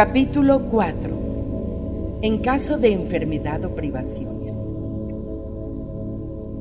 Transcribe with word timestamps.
Capítulo 0.00 0.68
4 0.68 2.18
En 2.22 2.38
caso 2.38 2.78
de 2.78 2.92
enfermedad 2.92 3.64
o 3.64 3.74
privaciones. 3.74 4.56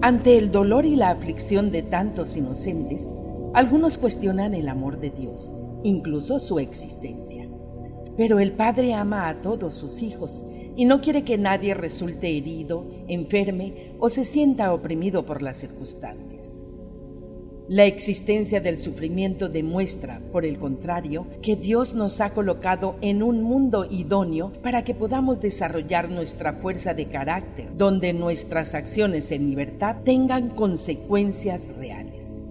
Ante 0.01 0.39
el 0.39 0.49
dolor 0.49 0.87
y 0.87 0.95
la 0.95 1.11
aflicción 1.11 1.69
de 1.69 1.83
tantos 1.83 2.35
inocentes, 2.35 3.13
algunos 3.53 3.99
cuestionan 3.99 4.55
el 4.55 4.67
amor 4.67 4.99
de 4.99 5.11
Dios, 5.11 5.53
incluso 5.83 6.39
su 6.39 6.57
existencia. 6.57 7.47
Pero 8.17 8.39
el 8.39 8.53
Padre 8.53 8.95
ama 8.95 9.29
a 9.29 9.39
todos 9.39 9.75
sus 9.75 10.01
hijos 10.01 10.43
y 10.75 10.85
no 10.85 11.01
quiere 11.01 11.21
que 11.21 11.37
nadie 11.37 11.75
resulte 11.75 12.35
herido, 12.35 12.89
enferme 13.07 13.93
o 13.99 14.09
se 14.09 14.25
sienta 14.25 14.73
oprimido 14.73 15.27
por 15.27 15.43
las 15.43 15.57
circunstancias. 15.57 16.63
La 17.69 17.83
existencia 17.83 18.61
del 18.61 18.77
sufrimiento 18.77 19.49
demuestra, 19.49 20.21
por 20.31 20.45
el 20.45 20.57
contrario, 20.57 21.27
que 21.41 21.57
Dios 21.57 21.95
nos 21.95 22.21
ha 22.21 22.29
colocado 22.29 22.95
en 23.01 23.21
un 23.21 23.43
mundo 23.43 23.85
idóneo 23.89 24.53
para 24.63 24.85
que 24.85 24.95
podamos 24.95 25.41
desarrollar 25.41 26.09
nuestra 26.09 26.53
fuerza 26.53 26.93
de 26.93 27.07
carácter, 27.07 27.75
donde 27.75 28.13
nuestras 28.13 28.73
acciones 28.73 29.33
en 29.33 29.49
libertad 29.49 29.97
tengan 30.05 30.47
consecuencias 30.47 31.75
reales. 31.75 32.41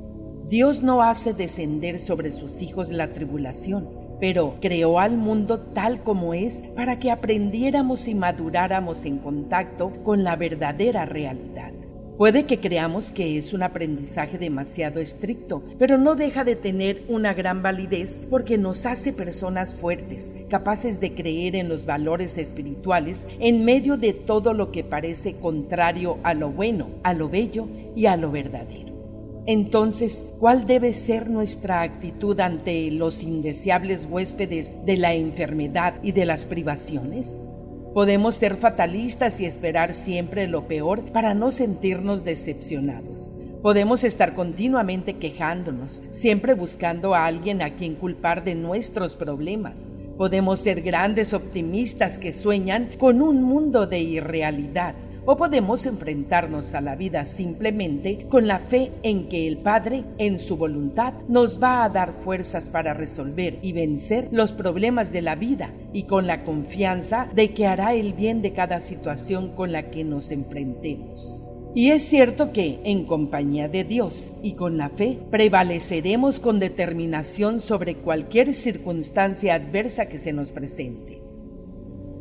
Dios 0.51 0.83
no 0.83 1.01
hace 1.01 1.33
descender 1.33 1.99
sobre 1.99 2.31
sus 2.31 2.61
hijos 2.61 2.91
la 2.91 3.13
tribulación, 3.13 3.89
pero 4.21 4.57
creó 4.61 4.99
al 4.99 5.17
mundo 5.17 5.61
tal 5.61 6.03
como 6.03 6.35
es 6.35 6.63
para 6.77 6.99
que 6.99 7.11
aprendiéramos 7.11 8.07
y 8.07 8.15
maduráramos 8.15 9.07
en 9.07 9.17
contacto 9.17 9.93
con 10.05 10.25
la 10.25 10.37
verdadera 10.37 11.07
realidad. 11.07 11.73
Puede 12.17 12.47
que 12.47 12.61
creamos 12.61 13.11
que 13.11 13.37
es 13.37 13.53
un 13.53 13.63
aprendizaje 13.63 14.39
demasiado 14.39 15.01
estricto, 15.01 15.63
pero 15.79 15.99
no 15.99 16.15
deja 16.15 16.45
de 16.45 16.57
tener 16.57 17.05
una 17.09 17.35
gran 17.35 17.63
validez 17.63 18.19
porque 18.31 18.57
nos 18.57 18.87
hace 18.87 19.13
personas 19.13 19.75
fuertes, 19.75 20.33
capaces 20.49 20.99
de 20.99 21.15
creer 21.15 21.57
en 21.57 21.69
los 21.69 21.85
valores 21.85 22.39
espirituales 22.39 23.27
en 23.39 23.67
medio 23.67 23.99
de 23.99 24.15
todo 24.15 24.55
lo 24.55 24.73
que 24.73 24.83
parece 24.83 25.37
contrario 25.37 26.19
a 26.23 26.33
lo 26.33 26.49
bueno, 26.49 26.89
a 27.03 27.13
lo 27.13 27.29
bello 27.29 27.69
y 27.95 28.07
a 28.07 28.17
lo 28.17 28.31
verdadero. 28.31 28.95
Entonces, 29.47 30.27
¿cuál 30.39 30.67
debe 30.67 30.95
ser 30.95 31.29
nuestra 31.29 31.83
actitud 31.83 32.41
ante 32.41 32.91
los 32.93 33.23
indeseables 33.23 34.09
huéspedes 34.11 34.87
de 34.87 34.97
la 34.97 35.13
enfermedad 35.13 36.01
y 36.03 36.13
de 36.13 36.25
las 36.25 36.47
privaciones? 36.47 37.37
Podemos 37.97 38.35
ser 38.35 38.57
fatalistas 38.57 39.41
y 39.41 39.47
esperar 39.47 39.95
siempre 39.95 40.49
lo 40.49 40.69
peor 40.69 41.13
para 41.13 41.33
no 41.33 41.51
sentirnos 41.51 42.25
decepcionados. 42.25 43.33
Podemos 43.63 44.05
estar 44.05 44.35
continuamente 44.35 45.17
quejándonos, 45.17 46.03
siempre 46.11 46.53
buscando 46.53 47.15
a 47.15 47.25
alguien 47.25 47.63
a 47.63 47.71
quien 47.71 47.95
culpar 47.95 48.45
de 48.45 48.55
nuestros 48.55 49.17
problemas. 49.17 49.91
Podemos 50.19 50.61
ser 50.61 50.83
grandes 50.83 51.33
optimistas 51.33 52.19
que 52.19 52.35
sueñan 52.35 52.91
con 52.99 53.23
un 53.23 53.43
mundo 53.43 53.87
de 53.87 54.01
irrealidad 54.01 54.95
o 55.27 55.37
podemos 55.37 55.85
enfrentarnos 55.85 56.75
a 56.75 56.81
la 56.81 56.97
vida 56.97 57.27
simplemente 57.27 58.27
con 58.29 58.47
la 58.47 58.61
fe 58.61 58.93
en 59.03 59.29
que 59.29 59.47
el 59.47 59.59
Padre, 59.59 60.05
en 60.19 60.39
su 60.39 60.57
voluntad, 60.57 61.13
nos 61.29 61.63
va 61.63 61.85
a 61.85 61.89
dar 61.89 62.15
fuerzas 62.15 62.71
para 62.71 62.95
resolver 62.95 63.59
y 63.61 63.73
vencer 63.73 64.29
los 64.31 64.53
problemas 64.53 65.13
de 65.13 65.23
la 65.23 65.35
vida 65.35 65.75
y 65.93 66.05
con 66.05 66.27
la 66.27 66.45
confianza 66.45 67.29
de 67.35 67.53
que 67.53 67.67
hará 67.67 67.95
el 67.95 68.13
bien 68.13 68.41
de 68.41 68.53
cada 68.53 68.81
situación 68.81 69.55
con 69.55 69.73
la 69.73 69.91
que 69.91 70.05
nos 70.05 70.31
enfrentemos. 70.31 71.43
Y 71.75 71.91
es 71.91 72.09
cierto 72.09 72.53
que, 72.53 72.81
en 72.85 73.05
compañía 73.05 73.69
de 73.69 73.85
Dios 73.85 74.33
y 74.43 74.55
con 74.55 74.79
la 74.79 74.89
fe, 74.89 75.19
prevaleceremos 75.31 76.41
con 76.41 76.59
determinación 76.59 77.61
sobre 77.61 77.97
cualquier 77.97 78.55
circunstancia 78.55 79.55
adversa 79.55 80.07
que 80.07 80.19
se 80.19 80.33
nos 80.33 80.53
presente. 80.53 81.26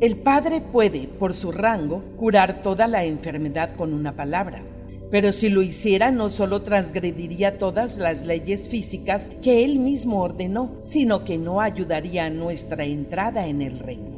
El 0.01 0.17
Padre 0.17 0.59
puede, 0.59 1.07
por 1.07 1.33
su 1.33 1.53
rango, 1.53 2.03
curar 2.17 2.61
toda 2.61 2.85
la 2.87 3.05
enfermedad 3.05 3.75
con 3.77 3.93
una 3.93 4.13
palabra, 4.13 4.61
pero 5.09 5.31
si 5.31 5.47
lo 5.47 5.61
hiciera 5.61 6.11
no 6.11 6.29
solo 6.29 6.63
transgrediría 6.63 7.57
todas 7.57 7.97
las 7.97 8.25
leyes 8.25 8.67
físicas 8.67 9.31
que 9.41 9.63
Él 9.63 9.79
mismo 9.79 10.21
ordenó, 10.21 10.75
sino 10.81 11.23
que 11.23 11.37
no 11.37 11.61
ayudaría 11.61 12.25
a 12.25 12.29
nuestra 12.29 12.83
entrada 12.83 13.47
en 13.47 13.61
el 13.61 13.79
reino. 13.79 14.15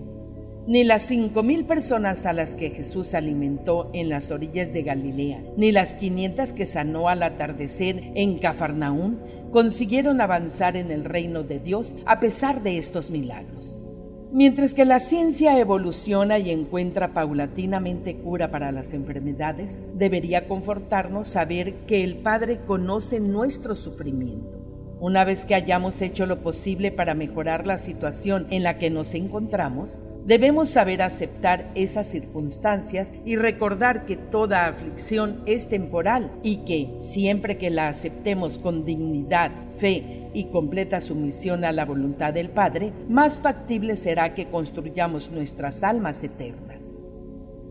Ni 0.66 0.84
las 0.84 1.04
cinco 1.04 1.44
mil 1.44 1.66
personas 1.66 2.26
a 2.26 2.34
las 2.34 2.56
que 2.56 2.72
Jesús 2.72 3.14
alimentó 3.14 3.92
en 3.94 4.10
las 4.10 4.32
orillas 4.32 4.74
de 4.74 4.82
Galilea, 4.82 5.44
ni 5.58 5.72
las 5.72 5.94
quinientas 5.94 6.54
que 6.54 6.66
sanó 6.66 7.08
al 7.08 7.22
atardecer 7.22 8.12
en 8.16 8.40
Cafarnaún, 8.40 9.20
consiguieron 9.52 10.22
avanzar 10.22 10.76
en 10.76 10.90
el 10.90 11.06
reino 11.06 11.44
de 11.44 11.60
Dios 11.60 11.96
a 12.08 12.20
pesar 12.20 12.64
de 12.64 12.80
estos 12.80 13.12
milagros. 13.12 13.84
Mientras 14.32 14.74
que 14.74 14.84
la 14.84 15.00
ciencia 15.00 15.58
evoluciona 15.58 16.38
y 16.38 16.52
encuentra 16.52 17.14
paulatinamente 17.14 18.18
cura 18.18 18.52
para 18.52 18.74
las 18.74 18.92
enfermedades, 18.92 19.84
debería 19.96 20.50
confortarnos 20.50 21.30
saber 21.30 21.76
que 21.88 22.04
el 22.04 22.18
Padre 22.18 22.60
conoce 22.68 23.22
nuestro 23.22 23.74
sufrimiento. 23.74 24.60
Una 25.00 25.24
vez 25.24 25.46
que 25.46 25.56
hayamos 25.56 26.02
hecho 26.02 26.26
lo 26.26 26.42
posible 26.42 26.92
para 26.92 27.14
mejorar 27.14 27.66
la 27.66 27.78
situación 27.78 28.48
en 28.50 28.64
la 28.64 28.78
que 28.78 28.90
nos 28.90 29.14
encontramos, 29.14 30.04
debemos 30.26 30.70
saber 30.72 31.04
aceptar 31.04 31.72
esas 31.76 32.08
circunstancias 32.08 33.14
y 33.24 33.38
recordar 33.38 34.06
que 34.06 34.18
toda 34.18 34.68
aflicción 34.68 35.42
es 35.46 35.70
temporal 35.70 36.32
y 36.44 36.58
que, 36.66 36.96
siempre 37.00 37.58
que 37.58 37.70
la 37.70 37.88
aceptemos 37.88 38.58
con 38.58 38.84
dignidad, 38.84 39.52
fe 39.78 40.27
y 40.38 40.46
completa 40.52 41.02
sumisión 41.02 41.66
a 41.66 41.72
la 41.72 41.84
voluntad 41.84 42.32
del 42.32 42.52
Padre, 42.52 42.94
más 43.10 43.40
factible 43.40 43.96
será 43.96 44.36
que 44.36 44.50
construyamos 44.50 45.32
nuestras 45.32 45.82
almas 45.82 46.24
eternas. 46.24 47.00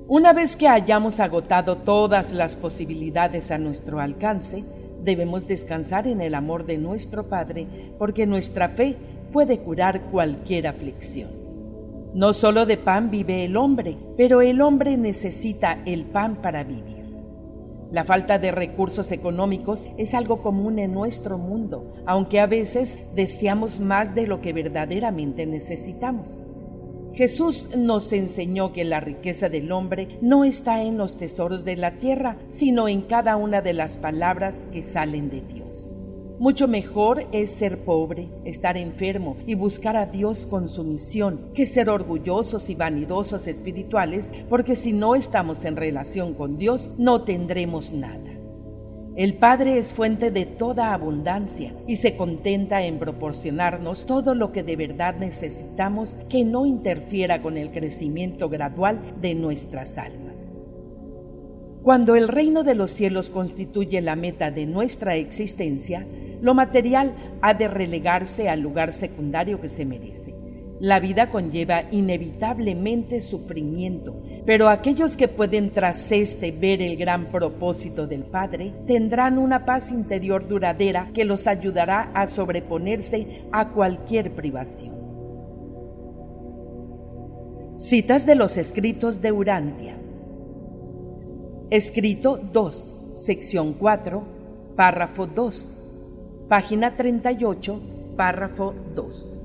Una 0.08 0.32
vez 0.32 0.56
que 0.56 0.66
hayamos 0.66 1.20
agotado 1.20 1.76
todas 1.76 2.32
las 2.32 2.56
posibilidades 2.56 3.52
a 3.52 3.58
nuestro 3.58 4.00
alcance, 4.00 4.64
debemos 5.04 5.46
descansar 5.46 6.08
en 6.08 6.20
el 6.20 6.34
amor 6.34 6.66
de 6.66 6.78
nuestro 6.78 7.28
Padre, 7.28 7.68
porque 7.98 8.26
nuestra 8.26 8.68
fe 8.68 8.96
puede 9.32 9.60
curar 9.60 10.10
cualquier 10.10 10.66
aflicción. 10.66 11.30
No 12.14 12.34
solo 12.34 12.66
de 12.66 12.78
pan 12.78 13.12
vive 13.12 13.44
el 13.44 13.56
hombre, 13.56 13.96
pero 14.16 14.42
el 14.42 14.60
hombre 14.60 14.96
necesita 14.96 15.78
el 15.86 16.04
pan 16.04 16.36
para 16.42 16.64
vivir. 16.64 16.95
La 17.90 18.04
falta 18.04 18.38
de 18.38 18.50
recursos 18.50 19.12
económicos 19.12 19.86
es 19.96 20.14
algo 20.14 20.42
común 20.42 20.78
en 20.78 20.92
nuestro 20.92 21.38
mundo, 21.38 21.94
aunque 22.04 22.40
a 22.40 22.46
veces 22.46 22.98
deseamos 23.14 23.78
más 23.78 24.14
de 24.14 24.26
lo 24.26 24.40
que 24.40 24.52
verdaderamente 24.52 25.46
necesitamos. 25.46 26.48
Jesús 27.12 27.70
nos 27.76 28.12
enseñó 28.12 28.72
que 28.72 28.84
la 28.84 29.00
riqueza 29.00 29.48
del 29.48 29.72
hombre 29.72 30.18
no 30.20 30.44
está 30.44 30.82
en 30.82 30.98
los 30.98 31.16
tesoros 31.16 31.64
de 31.64 31.76
la 31.76 31.96
tierra, 31.96 32.36
sino 32.48 32.88
en 32.88 33.00
cada 33.00 33.36
una 33.36 33.62
de 33.62 33.72
las 33.72 33.96
palabras 33.96 34.64
que 34.70 34.82
salen 34.82 35.30
de 35.30 35.40
Dios. 35.40 35.95
Mucho 36.38 36.68
mejor 36.68 37.26
es 37.32 37.50
ser 37.50 37.84
pobre, 37.84 38.28
estar 38.44 38.76
enfermo 38.76 39.38
y 39.46 39.54
buscar 39.54 39.96
a 39.96 40.04
Dios 40.04 40.44
con 40.44 40.68
sumisión, 40.68 41.50
que 41.54 41.64
ser 41.64 41.88
orgullosos 41.88 42.68
y 42.68 42.74
vanidosos 42.74 43.46
espirituales, 43.46 44.30
porque 44.50 44.76
si 44.76 44.92
no 44.92 45.14
estamos 45.14 45.64
en 45.64 45.76
relación 45.76 46.34
con 46.34 46.58
Dios 46.58 46.90
no 46.98 47.22
tendremos 47.22 47.92
nada. 47.92 48.32
El 49.16 49.38
Padre 49.38 49.78
es 49.78 49.94
fuente 49.94 50.30
de 50.30 50.44
toda 50.44 50.92
abundancia 50.92 51.74
y 51.86 51.96
se 51.96 52.16
contenta 52.16 52.84
en 52.84 52.98
proporcionarnos 52.98 54.04
todo 54.04 54.34
lo 54.34 54.52
que 54.52 54.62
de 54.62 54.76
verdad 54.76 55.16
necesitamos 55.16 56.18
que 56.28 56.44
no 56.44 56.66
interfiera 56.66 57.40
con 57.40 57.56
el 57.56 57.70
crecimiento 57.70 58.50
gradual 58.50 59.14
de 59.22 59.34
nuestras 59.34 59.96
almas. 59.96 60.50
Cuando 61.82 62.14
el 62.14 62.28
reino 62.28 62.62
de 62.62 62.74
los 62.74 62.90
cielos 62.90 63.30
constituye 63.30 64.02
la 64.02 64.16
meta 64.16 64.50
de 64.50 64.66
nuestra 64.66 65.14
existencia, 65.14 66.06
lo 66.40 66.54
material 66.54 67.14
ha 67.42 67.54
de 67.54 67.68
relegarse 67.68 68.48
al 68.48 68.60
lugar 68.60 68.92
secundario 68.92 69.60
que 69.60 69.68
se 69.68 69.84
merece. 69.84 70.34
La 70.78 71.00
vida 71.00 71.30
conlleva 71.30 71.84
inevitablemente 71.90 73.22
sufrimiento, 73.22 74.20
pero 74.44 74.68
aquellos 74.68 75.16
que 75.16 75.26
pueden 75.26 75.70
tras 75.70 76.12
este 76.12 76.52
ver 76.52 76.82
el 76.82 76.98
gran 76.98 77.26
propósito 77.26 78.06
del 78.06 78.24
Padre 78.24 78.74
tendrán 78.86 79.38
una 79.38 79.64
paz 79.64 79.90
interior 79.90 80.46
duradera 80.46 81.10
que 81.14 81.24
los 81.24 81.46
ayudará 81.46 82.10
a 82.12 82.26
sobreponerse 82.26 83.44
a 83.52 83.70
cualquier 83.70 84.34
privación. 84.34 84.96
Citas 87.76 88.26
de 88.26 88.34
los 88.34 88.58
escritos 88.58 89.22
de 89.22 89.32
Urantia. 89.32 89.96
Escrito 91.70 92.36
2, 92.36 92.96
sección 93.14 93.72
4, 93.72 94.24
párrafo 94.76 95.26
2 95.26 95.78
Página 96.48 96.94
38, 96.94 97.80
párrafo 98.16 98.72
2. 98.94 99.40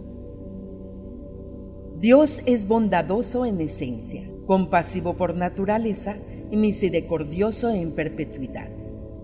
Dios 1.98 2.44
es 2.46 2.68
bondadoso 2.68 3.48
en 3.48 3.60
esencia, 3.60 4.22
compasivo 4.46 5.16
por 5.16 5.34
naturaleza 5.34 6.18
y 6.52 6.58
misericordioso 6.58 7.72
en 7.72 7.94
perpetuidad. 7.94 8.70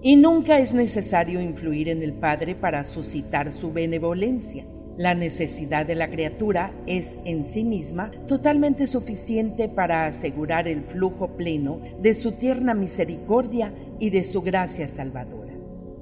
Y 0.01 0.15
nunca 0.15 0.57
es 0.57 0.73
necesario 0.73 1.39
influir 1.39 1.89
en 1.89 2.01
el 2.01 2.13
Padre 2.13 2.55
para 2.55 2.83
suscitar 2.83 3.51
su 3.51 3.71
benevolencia. 3.71 4.65
La 4.97 5.13
necesidad 5.13 5.85
de 5.85 5.93
la 5.93 6.09
criatura 6.09 6.73
es 6.87 7.19
en 7.25 7.45
sí 7.45 7.63
misma 7.63 8.09
totalmente 8.25 8.87
suficiente 8.87 9.69
para 9.69 10.07
asegurar 10.07 10.67
el 10.67 10.81
flujo 10.81 11.37
pleno 11.37 11.79
de 12.01 12.15
su 12.15 12.31
tierna 12.31 12.73
misericordia 12.73 13.71
y 13.99 14.09
de 14.09 14.23
su 14.23 14.41
gracia 14.41 14.87
salvadora. 14.87 15.46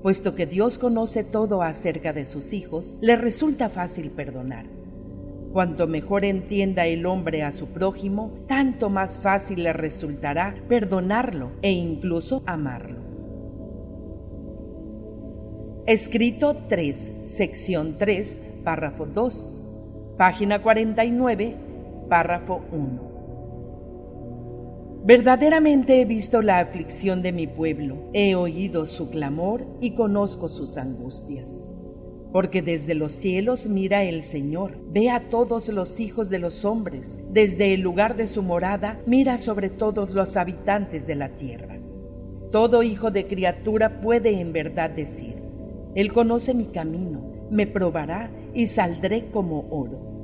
Puesto 0.05 0.35
que 0.35 0.45
Dios 0.45 0.77
conoce 0.77 1.23
todo 1.23 1.63
acerca 1.63 2.13
de 2.13 2.25
sus 2.25 2.53
hijos, 2.53 2.95
le 3.01 3.15
resulta 3.15 3.69
fácil 3.71 4.11
perdonar. 4.11 4.67
Cuanto 5.51 5.87
mejor 5.87 6.25
entienda 6.25 6.85
el 6.85 7.07
hombre 7.07 7.41
a 7.41 7.51
su 7.51 7.69
prójimo, 7.69 8.31
tanto 8.47 8.91
más 8.91 9.17
fácil 9.17 9.63
le 9.63 9.73
resultará 9.73 10.53
perdonarlo 10.69 11.53
e 11.63 11.71
incluso 11.71 12.43
amarlo. 12.45 12.99
Escrito 15.87 16.55
3, 16.69 17.13
sección 17.25 17.97
3, 17.97 18.39
párrafo 18.63 19.07
2, 19.07 19.61
página 20.19 20.61
49, 20.61 21.55
párrafo 22.09 22.63
1. 22.71 23.14
Verdaderamente 25.05 26.01
he 26.01 26.05
visto 26.05 26.41
la 26.41 26.57
aflicción 26.57 27.21
de 27.21 27.31
mi 27.31 27.45
pueblo, 27.45 28.09
he 28.13 28.33
oído 28.33 28.87
su 28.87 29.11
clamor 29.11 29.63
y 29.79 29.91
conozco 29.91 30.49
sus 30.49 30.77
angustias. 30.77 31.71
Porque 32.33 32.63
desde 32.63 32.95
los 32.95 33.11
cielos 33.11 33.67
mira 33.67 34.01
el 34.01 34.23
Señor, 34.23 34.79
ve 34.89 35.11
a 35.11 35.29
todos 35.29 35.69
los 35.69 35.99
hijos 35.99 36.31
de 36.31 36.39
los 36.39 36.65
hombres, 36.65 37.19
desde 37.29 37.75
el 37.75 37.81
lugar 37.81 38.15
de 38.15 38.25
su 38.25 38.41
morada 38.41 38.99
mira 39.05 39.37
sobre 39.37 39.69
todos 39.69 40.15
los 40.15 40.37
habitantes 40.37 41.05
de 41.05 41.13
la 41.13 41.29
tierra. 41.29 41.77
Todo 42.49 42.81
hijo 42.81 43.11
de 43.11 43.27
criatura 43.27 44.01
puede 44.01 44.39
en 44.39 44.53
verdad 44.53 44.89
decir, 44.89 45.35
Él 45.93 46.11
conoce 46.11 46.55
mi 46.55 46.65
camino, 46.65 47.31
me 47.51 47.67
probará 47.67 48.31
y 48.55 48.65
saldré 48.65 49.27
como 49.29 49.67
oro. 49.69 50.15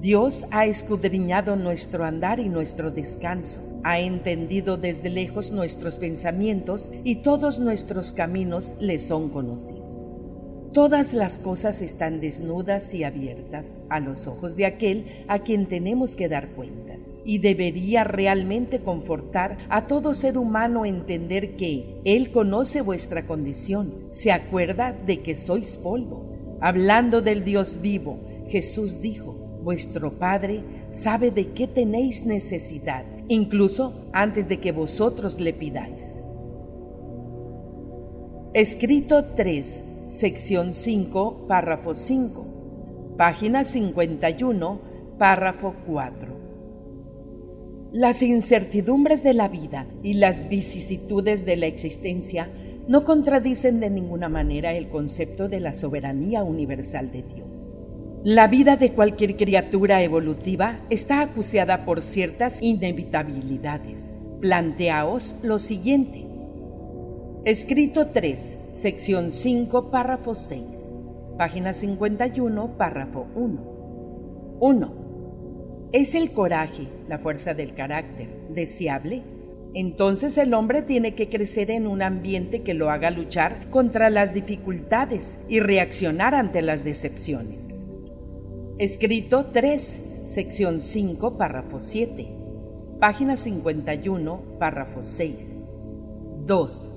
Dios 0.00 0.46
ha 0.50 0.64
escudriñado 0.64 1.56
nuestro 1.56 2.04
andar 2.04 2.40
y 2.40 2.48
nuestro 2.48 2.90
descanso, 2.90 3.60
ha 3.84 4.00
entendido 4.00 4.76
desde 4.76 5.10
lejos 5.10 5.52
nuestros 5.52 5.98
pensamientos 5.98 6.90
y 7.04 7.16
todos 7.16 7.58
nuestros 7.58 8.12
caminos 8.12 8.74
le 8.80 8.98
son 8.98 9.30
conocidos. 9.30 10.18
Todas 10.72 11.12
las 11.12 11.38
cosas 11.38 11.82
están 11.82 12.20
desnudas 12.20 12.94
y 12.94 13.04
abiertas 13.04 13.76
a 13.90 14.00
los 14.00 14.26
ojos 14.26 14.56
de 14.56 14.64
aquel 14.64 15.24
a 15.28 15.40
quien 15.40 15.66
tenemos 15.66 16.16
que 16.16 16.30
dar 16.30 16.48
cuentas. 16.52 17.10
Y 17.26 17.38
debería 17.38 18.04
realmente 18.04 18.80
confortar 18.80 19.58
a 19.68 19.86
todo 19.86 20.14
ser 20.14 20.38
humano 20.38 20.86
entender 20.86 21.56
que 21.56 22.00
Él 22.04 22.30
conoce 22.30 22.80
vuestra 22.80 23.26
condición, 23.26 23.92
se 24.08 24.32
acuerda 24.32 24.92
de 24.92 25.20
que 25.20 25.36
sois 25.36 25.76
polvo 25.76 26.32
Hablando 26.64 27.22
del 27.22 27.42
Dios 27.42 27.80
vivo, 27.82 28.20
Jesús 28.46 29.00
dijo, 29.00 29.32
vuestro 29.64 30.16
Padre 30.16 30.62
sabe 30.92 31.32
de 31.32 31.48
qué 31.48 31.66
tenéis 31.66 32.24
necesidad, 32.24 33.04
incluso 33.28 34.06
antes 34.12 34.48
de 34.48 34.60
que 34.60 34.72
vosotros 34.72 35.40
le 35.40 35.52
pidáis. 35.52 36.20
Escrito 38.54 39.24
3, 39.34 39.84
sección 40.06 40.74
5, 40.74 41.46
párrafo 41.48 41.94
5, 41.94 42.46
página 43.16 43.64
51, 43.64 44.80
párrafo 45.18 45.74
4. 45.86 46.42
Las 47.92 48.22
incertidumbres 48.22 49.22
de 49.22 49.34
la 49.34 49.48
vida 49.48 49.86
y 50.02 50.14
las 50.14 50.48
vicisitudes 50.48 51.44
de 51.44 51.56
la 51.56 51.66
existencia 51.66 52.48
no 52.88 53.04
contradicen 53.04 53.80
de 53.80 53.90
ninguna 53.90 54.28
manera 54.28 54.72
el 54.72 54.88
concepto 54.88 55.48
de 55.48 55.60
la 55.60 55.72
soberanía 55.72 56.42
universal 56.42 57.12
de 57.12 57.22
Dios. 57.22 57.76
La 58.24 58.46
vida 58.46 58.76
de 58.76 58.92
cualquier 58.92 59.36
criatura 59.36 60.00
evolutiva 60.00 60.78
está 60.90 61.22
acuciada 61.22 61.84
por 61.84 62.02
ciertas 62.02 62.62
inevitabilidades. 62.62 64.20
Planteaos 64.40 65.34
lo 65.42 65.58
siguiente. 65.58 66.24
Escrito 67.44 68.10
3, 68.10 68.58
sección 68.70 69.32
5, 69.32 69.90
párrafo 69.90 70.36
6, 70.36 70.94
página 71.36 71.74
51, 71.74 72.76
párrafo 72.78 73.26
1. 73.34 74.58
1. 74.60 74.94
¿Es 75.92 76.14
el 76.14 76.30
coraje, 76.30 76.86
la 77.08 77.18
fuerza 77.18 77.54
del 77.54 77.74
carácter, 77.74 78.28
deseable? 78.50 79.24
Entonces 79.74 80.38
el 80.38 80.54
hombre 80.54 80.82
tiene 80.82 81.16
que 81.16 81.28
crecer 81.28 81.72
en 81.72 81.88
un 81.88 82.02
ambiente 82.02 82.62
que 82.62 82.74
lo 82.74 82.92
haga 82.92 83.10
luchar 83.10 83.68
contra 83.70 84.10
las 84.10 84.32
dificultades 84.32 85.40
y 85.48 85.58
reaccionar 85.58 86.36
ante 86.36 86.62
las 86.62 86.84
decepciones. 86.84 87.81
Escrito 88.82 89.46
3, 89.52 90.00
sección 90.24 90.80
5, 90.80 91.38
párrafo 91.38 91.78
7, 91.78 92.26
página 92.98 93.36
51, 93.36 94.42
párrafo 94.58 95.04
6. 95.04 95.36
2. 96.44 96.92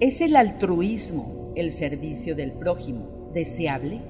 ¿Es 0.00 0.20
el 0.20 0.34
altruismo, 0.34 1.52
el 1.54 1.70
servicio 1.70 2.34
del 2.34 2.50
prójimo, 2.50 3.30
deseable? 3.32 4.00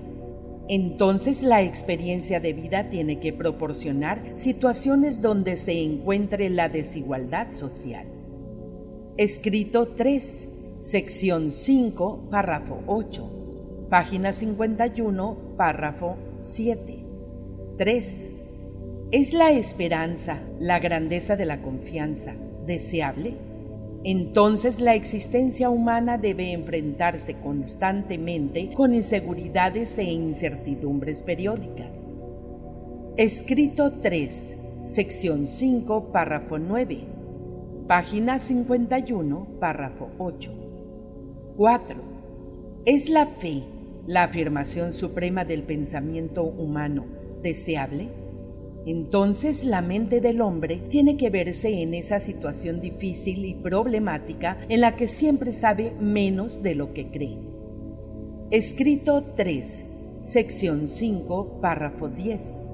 entonces 0.68 1.42
la 1.42 1.60
experiencia 1.60 2.40
de 2.40 2.54
vida 2.54 2.88
tiene 2.88 3.20
que 3.20 3.34
proporcionar 3.34 4.22
situaciones 4.36 5.20
donde 5.20 5.58
se 5.58 5.82
encuentre 5.82 6.48
la 6.48 6.70
desigualdad 6.70 7.52
social. 7.52 8.06
Escrito 9.18 9.88
3, 9.88 10.48
sección 10.80 11.50
5, 11.50 12.28
párrafo 12.30 12.82
8, 12.86 13.86
página 13.90 14.32
51, 14.32 15.36
párrafo 15.58 16.16
7. 16.40 17.01
3. 17.76 18.30
¿Es 19.10 19.32
la 19.32 19.50
esperanza, 19.50 20.40
la 20.58 20.78
grandeza 20.78 21.36
de 21.36 21.46
la 21.46 21.62
confianza, 21.62 22.34
deseable? 22.66 23.34
entonces 24.04 24.80
la 24.80 24.94
existencia 24.94 25.70
humana 25.70 26.18
debe 26.18 26.52
enfrentarse 26.52 27.34
constantemente 27.34 28.72
con 28.72 28.94
inseguridades 28.94 29.96
e 29.98 30.04
incertidumbres 30.04 31.22
periódicas. 31.22 32.08
Escrito 33.16 33.92
3, 34.00 34.56
sección 34.82 35.46
5, 35.46 36.10
párrafo 36.10 36.58
9, 36.58 36.98
página 37.86 38.40
51, 38.40 39.46
párrafo 39.60 40.10
8. 40.18 40.52
4. 41.56 41.96
¿Es 42.86 43.08
la 43.08 43.26
fe, 43.26 43.62
la 44.06 44.24
afirmación 44.24 44.92
suprema 44.92 45.44
del 45.44 45.62
pensamiento 45.62 46.42
humano, 46.42 47.04
deseable? 47.42 48.08
Entonces 48.84 49.64
la 49.64 49.80
mente 49.80 50.20
del 50.20 50.40
hombre 50.40 50.76
tiene 50.88 51.16
que 51.16 51.30
verse 51.30 51.82
en 51.82 51.94
esa 51.94 52.18
situación 52.18 52.80
difícil 52.80 53.44
y 53.44 53.54
problemática 53.54 54.58
en 54.68 54.80
la 54.80 54.96
que 54.96 55.06
siempre 55.06 55.52
sabe 55.52 55.92
menos 56.00 56.62
de 56.62 56.74
lo 56.74 56.92
que 56.92 57.08
cree. 57.08 57.38
Escrito 58.50 59.22
3, 59.36 59.84
sección 60.20 60.88
5, 60.88 61.60
párrafo 61.60 62.08
10, 62.08 62.72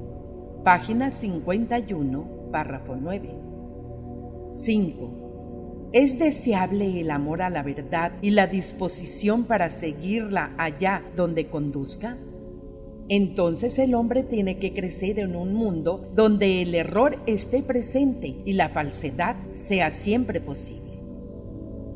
página 0.65 1.11
51, 1.11 2.51
párrafo 2.51 2.97
9. 2.97 3.31
5. 4.51 5.91
¿Es 5.93 6.19
deseable 6.19 7.01
el 7.01 7.11
amor 7.11 7.43
a 7.43 7.51
la 7.51 7.63
verdad 7.63 8.13
y 8.23 8.31
la 8.31 8.47
disposición 8.47 9.45
para 9.45 9.71
seguirla 9.71 10.55
allá 10.59 11.03
donde 11.17 11.49
conduzca? 11.49 12.17
Entonces 13.09 13.79
el 13.79 13.95
hombre 13.95 14.23
tiene 14.23 14.59
que 14.59 14.75
crecer 14.75 15.19
en 15.19 15.35
un 15.35 15.55
mundo 15.55 16.11
donde 16.15 16.61
el 16.63 16.75
error 16.75 17.19
esté 17.27 17.63
presente 17.63 18.37
y 18.45 18.53
la 18.53 18.69
falsedad 18.69 19.37
sea 19.49 19.91
siempre 19.91 20.41
posible. 20.41 21.01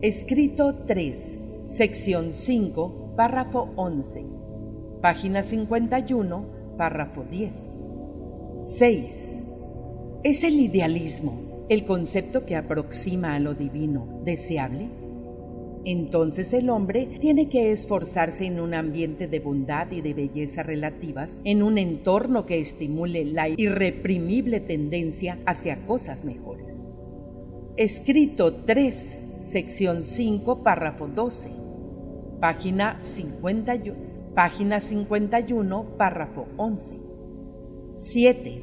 Escrito 0.01 0.75
3, 0.87 1.39
sección 1.65 2.33
5, 2.33 3.15
párrafo 3.15 3.69
11, 3.77 4.25
página 5.03 5.43
51, 5.43 6.47
párrafo 6.79 7.25
10. 7.31 7.81
6. 8.59 9.43
¿Es 10.25 10.45
el 10.45 10.55
idealismo, 10.55 11.67
el 11.69 11.85
concepto 11.85 12.47
que 12.47 12.57
aproxima 12.57 13.35
a 13.35 13.39
lo 13.39 13.55
divino, 13.55 14.23
deseable? 14.25 15.02
Entonces 15.85 16.53
el 16.53 16.71
hombre 16.71 17.09
tiene 17.21 17.49
que 17.49 17.73
esforzarse 17.73 18.47
en 18.47 18.61
un 18.61 18.73
ambiente 18.73 19.27
de 19.27 19.41
bondad 19.41 19.91
y 19.91 20.01
de 20.01 20.15
belleza 20.15 20.63
relativas, 20.63 21.41
en 21.45 21.63
un 21.63 21.77
entorno 21.77 22.47
que 22.47 22.61
estimule 22.61 23.25
la 23.25 23.49
irreprimible 23.49 24.61
tendencia 24.61 25.39
hacia 25.45 25.83
cosas 25.85 26.25
mejores. 26.25 26.83
Escrito 27.77 28.55
3, 28.55 29.19
sección 29.41 30.05
5, 30.05 30.63
párrafo 30.63 31.09
12, 31.09 31.51
página, 32.41 33.01
51, 33.03 33.97
página 34.35 34.81
51, 34.81 35.97
párrafo 35.97 36.47
11. 36.59 36.97
7. 37.95 38.63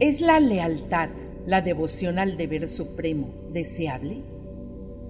¿Es 0.00 0.20
la 0.20 0.38
lealtad, 0.38 1.10
la 1.46 1.62
devoción 1.62 2.18
al 2.18 2.36
deber 2.36 2.68
supremo, 2.68 3.32
deseable? 3.52 4.29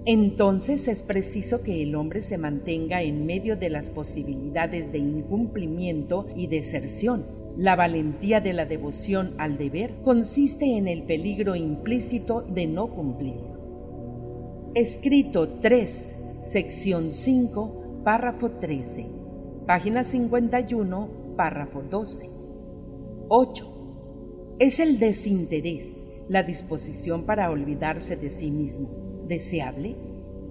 Entonces 0.05 0.87
es 0.87 1.03
preciso 1.03 1.61
que 1.61 1.83
el 1.83 1.93
hombre 1.93 2.23
se 2.23 2.39
mantenga 2.39 3.03
en 3.03 3.25
medio 3.25 3.55
de 3.55 3.69
las 3.69 3.91
posibilidades 3.91 4.91
de 4.91 4.97
incumplimiento 4.97 6.27
y 6.35 6.47
deserción. 6.47 7.25
La 7.55 7.75
valentía 7.75 8.41
de 8.41 8.53
la 8.53 8.65
devoción 8.65 9.35
al 9.37 9.57
deber 9.57 9.93
consiste 10.03 10.77
en 10.77 10.87
el 10.87 11.03
peligro 11.03 11.55
implícito 11.55 12.41
de 12.41 12.65
no 12.65 12.87
cumplir. 12.87 13.35
Escrito 14.73 15.49
3, 15.59 16.15
sección 16.39 17.11
5, 17.11 18.01
párrafo 18.03 18.51
13, 18.51 19.05
página 19.67 20.03
51, 20.03 21.09
párrafo 21.37 21.83
12. 21.83 22.29
8. 23.27 24.55
Es 24.57 24.79
el 24.79 24.97
desinterés, 24.97 26.05
la 26.27 26.41
disposición 26.41 27.25
para 27.25 27.51
olvidarse 27.51 28.15
de 28.15 28.29
sí 28.29 28.49
mismo 28.49 29.10
deseable? 29.31 29.95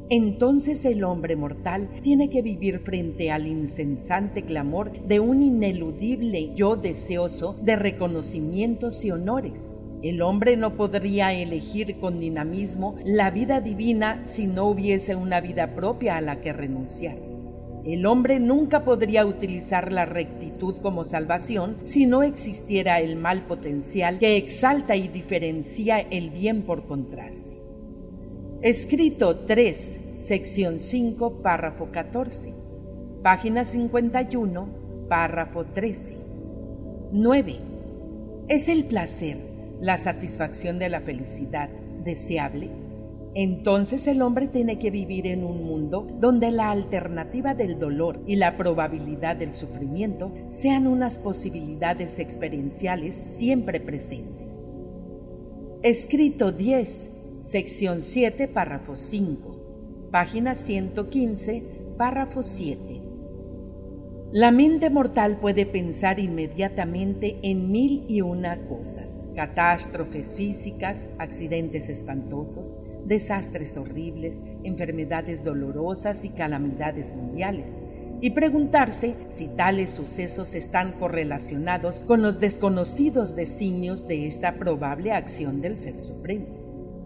Entonces 0.08 0.84
el 0.84 1.04
hombre 1.04 1.36
mortal 1.36 1.88
tiene 2.02 2.30
que 2.30 2.42
vivir 2.42 2.80
frente 2.80 3.30
al 3.30 3.46
incesante 3.46 4.42
clamor 4.42 4.90
de 5.06 5.20
un 5.20 5.40
ineludible 5.40 6.52
yo 6.56 6.74
deseoso 6.74 7.54
de 7.62 7.76
reconocimientos 7.76 9.04
y 9.04 9.12
honores. 9.12 9.76
El 10.02 10.22
hombre 10.22 10.56
no 10.56 10.76
podría 10.76 11.32
elegir 11.32 12.00
con 12.00 12.18
dinamismo 12.18 12.96
la 13.04 13.30
vida 13.30 13.60
divina 13.60 14.22
si 14.24 14.48
no 14.48 14.64
hubiese 14.64 15.14
una 15.14 15.40
vida 15.40 15.76
propia 15.76 16.16
a 16.16 16.20
la 16.20 16.40
que 16.40 16.52
renunciar. 16.52 17.18
El 17.84 18.04
hombre 18.06 18.40
nunca 18.40 18.84
podría 18.84 19.24
utilizar 19.24 19.92
la 19.92 20.06
rectitud 20.06 20.76
como 20.82 21.04
salvación 21.04 21.76
si 21.82 22.06
no 22.06 22.24
existiera 22.24 22.98
el 23.00 23.16
mal 23.16 23.42
potencial 23.42 24.18
que 24.18 24.36
exalta 24.36 24.96
y 24.96 25.06
diferencia 25.06 26.00
el 26.00 26.30
bien 26.30 26.62
por 26.62 26.86
contraste. 26.86 27.59
Escrito 28.62 29.36
3, 29.46 30.00
sección 30.12 30.80
5, 30.80 31.40
párrafo 31.40 31.88
14. 31.90 32.52
Página 33.22 33.64
51, 33.64 34.68
párrafo 35.08 35.64
13. 35.64 36.14
9. 37.10 37.56
¿Es 38.48 38.68
el 38.68 38.84
placer, 38.84 39.38
la 39.80 39.96
satisfacción 39.96 40.78
de 40.78 40.90
la 40.90 41.00
felicidad 41.00 41.70
deseable? 42.04 42.68
Entonces 43.34 44.06
el 44.06 44.20
hombre 44.20 44.46
tiene 44.46 44.78
que 44.78 44.90
vivir 44.90 45.26
en 45.26 45.42
un 45.42 45.64
mundo 45.64 46.06
donde 46.20 46.50
la 46.50 46.70
alternativa 46.70 47.54
del 47.54 47.78
dolor 47.78 48.20
y 48.26 48.36
la 48.36 48.58
probabilidad 48.58 49.36
del 49.36 49.54
sufrimiento 49.54 50.34
sean 50.48 50.86
unas 50.86 51.16
posibilidades 51.16 52.18
experienciales 52.18 53.14
siempre 53.14 53.80
presentes. 53.80 54.66
Escrito 55.82 56.52
10, 56.52 57.10
sección 57.40 58.02
7, 58.02 58.48
párrafo 58.48 58.96
5, 58.96 60.08
página 60.10 60.54
115, 60.56 61.62
párrafo 61.96 62.42
7. 62.42 63.00
La 64.32 64.52
mente 64.52 64.90
mortal 64.90 65.38
puede 65.40 65.64
pensar 65.64 66.20
inmediatamente 66.20 67.38
en 67.42 67.72
mil 67.72 68.04
y 68.08 68.20
una 68.20 68.58
cosas, 68.68 69.26
catástrofes 69.34 70.34
físicas, 70.34 71.08
accidentes 71.18 71.88
espantosos, 71.88 72.76
desastres 73.06 73.74
horribles, 73.78 74.42
enfermedades 74.62 75.42
dolorosas 75.42 76.26
y 76.26 76.28
calamidades 76.28 77.14
mundiales, 77.14 77.78
y 78.20 78.30
preguntarse 78.30 79.16
si 79.30 79.48
tales 79.48 79.88
sucesos 79.88 80.54
están 80.54 80.92
correlacionados 80.92 82.04
con 82.06 82.20
los 82.20 82.38
desconocidos 82.38 83.34
designios 83.34 84.06
de 84.06 84.26
esta 84.26 84.56
probable 84.58 85.12
acción 85.12 85.62
del 85.62 85.78
Ser 85.78 85.98
Supremo. 85.98 86.59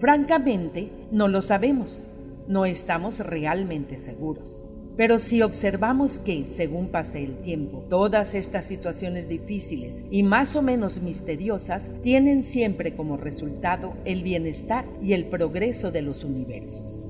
Francamente, 0.05 0.91
no 1.13 1.29
lo 1.29 1.41
sabemos, 1.41 2.03
no 2.47 2.67
estamos 2.67 3.21
realmente 3.21 3.99
seguros. 3.99 4.67
Pero 4.99 5.19
si 5.19 5.41
observamos 5.41 6.19
que, 6.19 6.47
según 6.47 6.89
pase 6.89 7.25
el 7.25 7.39
tiempo, 7.39 7.87
todas 7.89 8.35
estas 8.35 8.67
situaciones 8.67 9.31
difíciles 9.31 10.05
y 10.11 10.23
más 10.23 10.57
o 10.57 10.61
menos 10.61 11.01
misteriosas 11.01 11.95
tienen 12.03 12.43
siempre 12.43 12.95
como 12.95 13.17
resultado 13.17 13.95
el 14.05 14.23
bienestar 14.23 14.85
y 15.03 15.15
el 15.15 15.25
progreso 15.25 15.91
de 15.91 16.03
los 16.03 16.23
universos. 16.23 17.09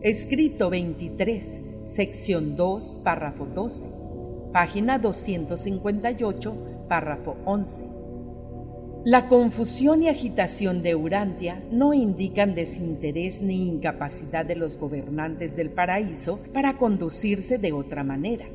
Escrito 0.00 0.70
23, 0.70 1.60
sección 1.84 2.56
2, 2.56 3.00
párrafo 3.04 3.44
12, 3.44 3.84
página 4.50 4.98
258, 4.98 6.56
párrafo 6.88 7.36
11. 7.44 8.01
La 9.04 9.26
confusión 9.26 10.04
y 10.04 10.08
agitación 10.08 10.80
de 10.84 10.94
Urantia 10.94 11.60
no 11.72 11.92
indican 11.92 12.54
desinterés 12.54 13.42
ni 13.42 13.68
incapacidad 13.68 14.46
de 14.46 14.54
los 14.54 14.76
gobernantes 14.76 15.56
del 15.56 15.70
paraíso 15.70 16.38
para 16.52 16.76
conducirse 16.76 17.58
de 17.58 17.72
otra 17.72 18.04
manera. 18.04 18.46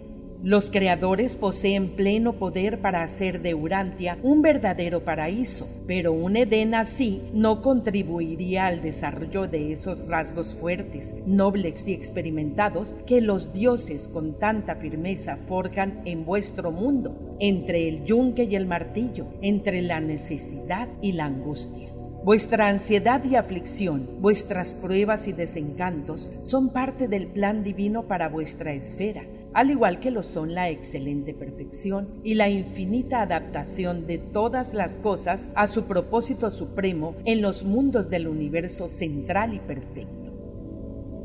Los 0.44 0.70
creadores 0.70 1.36
poseen 1.36 1.89
pleno 1.89 2.34
poder 2.34 2.79
para 2.79 3.01
hacer 3.01 3.41
de 3.41 3.56
Urantia 3.56 4.20
un 4.22 4.44
verdadero 4.44 5.03
paraíso, 5.03 5.67
pero 5.88 6.13
un 6.13 6.38
Edén 6.38 6.75
así 6.75 7.24
no 7.34 7.63
contribuiría 7.63 8.67
al 8.67 8.84
desarrollo 8.84 9.48
de 9.48 9.74
esos 9.74 10.08
rasgos 10.08 10.53
fuertes, 10.53 11.15
nobles 11.25 11.88
y 11.88 11.94
experimentados 11.94 12.96
que 13.08 13.20
los 13.20 13.51
dioses 13.51 14.08
con 14.08 14.38
tanta 14.38 14.75
firmeza 14.75 15.38
forjan 15.38 16.01
en 16.06 16.24
vuestro 16.24 16.72
mundo, 16.72 17.36
entre 17.39 17.89
el 17.89 18.06
yunque 18.06 18.44
y 18.44 18.56
el 18.56 18.67
martillo, 18.67 19.25
entre 19.41 19.82
la 19.82 20.00
necesidad 20.01 20.88
y 21.01 21.13
la 21.13 21.25
angustia. 21.25 21.89
Vuestra 22.24 22.67
ansiedad 22.67 23.24
y 23.25 23.36
aflicción, 23.36 24.22
vuestras 24.22 24.74
pruebas 24.74 25.27
y 25.27 25.34
desencantos 25.34 26.32
son 26.41 26.70
parte 26.70 27.08
del 27.08 27.25
plan 27.25 27.63
divino 27.63 28.08
para 28.08 28.29
vuestra 28.29 28.74
esfera 28.74 29.24
al 29.58 29.72
igual 29.72 30.00
que 30.00 30.12
lo 30.12 30.22
son 30.22 30.54
la 30.54 30.70
excelente 30.70 31.34
perfección 31.34 32.22
y 32.24 32.36
la 32.36 32.48
infinita 32.48 33.24
adaptación 33.24 34.06
de 34.06 34.20
todas 34.20 34.76
las 34.76 35.00
cosas 35.00 35.50
a 35.56 35.66
su 35.66 35.86
propósito 35.86 36.52
supremo 36.52 37.16
en 37.26 37.42
los 37.42 37.64
mundos 37.64 38.08
del 38.12 38.28
universo 38.28 38.88
central 38.88 39.56
y 39.56 39.60
perfecto. 39.60 40.32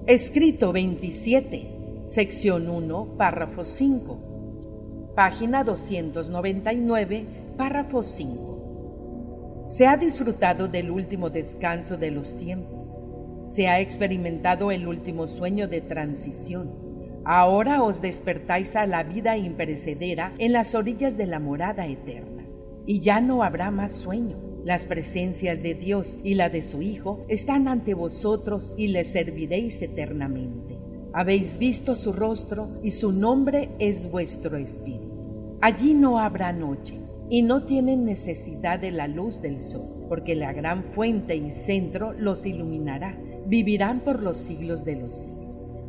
Escrito 0.07 0.73
27, 0.73 2.05
sección 2.07 2.71
1, 2.71 3.19
párrafo 3.19 3.67
5, 3.67 5.13
página 5.15 5.63
299, 5.63 7.27
párrafo 7.59 8.03
5. 8.03 9.65
Se 9.69 9.87
ha 9.87 9.99
disfrutado 9.99 10.69
del 10.69 10.91
último 10.91 11.29
descanso 11.29 11.99
de 11.99 12.11
los 12.11 12.35
tiempos. 12.39 12.97
Se 13.45 13.69
ha 13.69 13.81
experimentado 13.81 14.71
el 14.71 14.89
último 14.89 15.27
sueño 15.27 15.69
de 15.69 15.83
transición 15.83 16.82
Ahora 17.25 17.85
os 17.85 18.01
despertáis 18.01 18.75
a 18.75 18.85
la 18.87 19.05
vida 19.05 19.37
imperecedera 19.37 20.35
en 20.39 20.53
las 20.53 20.75
orillas 20.75 21.17
de 21.17 21.27
la 21.27 21.39
morada 21.39 21.87
eterna, 21.87 22.45
y 22.85 22.99
ya 22.99 23.21
no 23.21 23.45
habrá 23.45 23.71
más 23.71 23.93
sueño. 23.93 24.37
Las 24.65 24.87
presencias 24.87 25.63
de 25.63 25.75
Dios 25.75 26.19
y 26.25 26.35
la 26.35 26.49
de 26.49 26.63
su 26.63 26.83
Hijo 26.83 27.25
están 27.29 27.69
ante 27.69 27.95
vosotros 27.95 28.75
y 28.77 28.89
le 28.89 29.05
serviréis 29.05 29.81
eternamente. 29.83 30.79
Habéis 31.13 31.59
visto 31.59 31.95
su 31.95 32.13
rostro 32.13 32.69
y 32.83 32.91
su 32.91 33.13
nombre 33.13 33.71
es 33.79 34.11
vuestro 34.11 34.57
espíritu. 34.57 35.59
Allí 35.61 35.95
no 35.95 36.19
habrá 36.19 36.53
noche 36.53 36.97
y 37.29 37.43
no 37.43 37.65
tienen 37.65 38.05
necesidad 38.05 38.81
de 38.81 38.91
la 38.91 39.07
luz 39.07 39.41
del 39.41 39.61
sol, 39.61 40.07
porque 40.09 40.35
la 40.35 40.53
gran 40.53 40.83
fuente 40.83 41.37
y 41.37 41.53
centro 41.53 42.13
los 42.15 42.47
iluminará. 42.47 43.17
Vivirán 43.47 44.01
por 44.01 44.23
los 44.23 44.39
siglos 44.39 44.85
de 44.85 44.97
los 44.97 45.13
siglos 45.13 45.42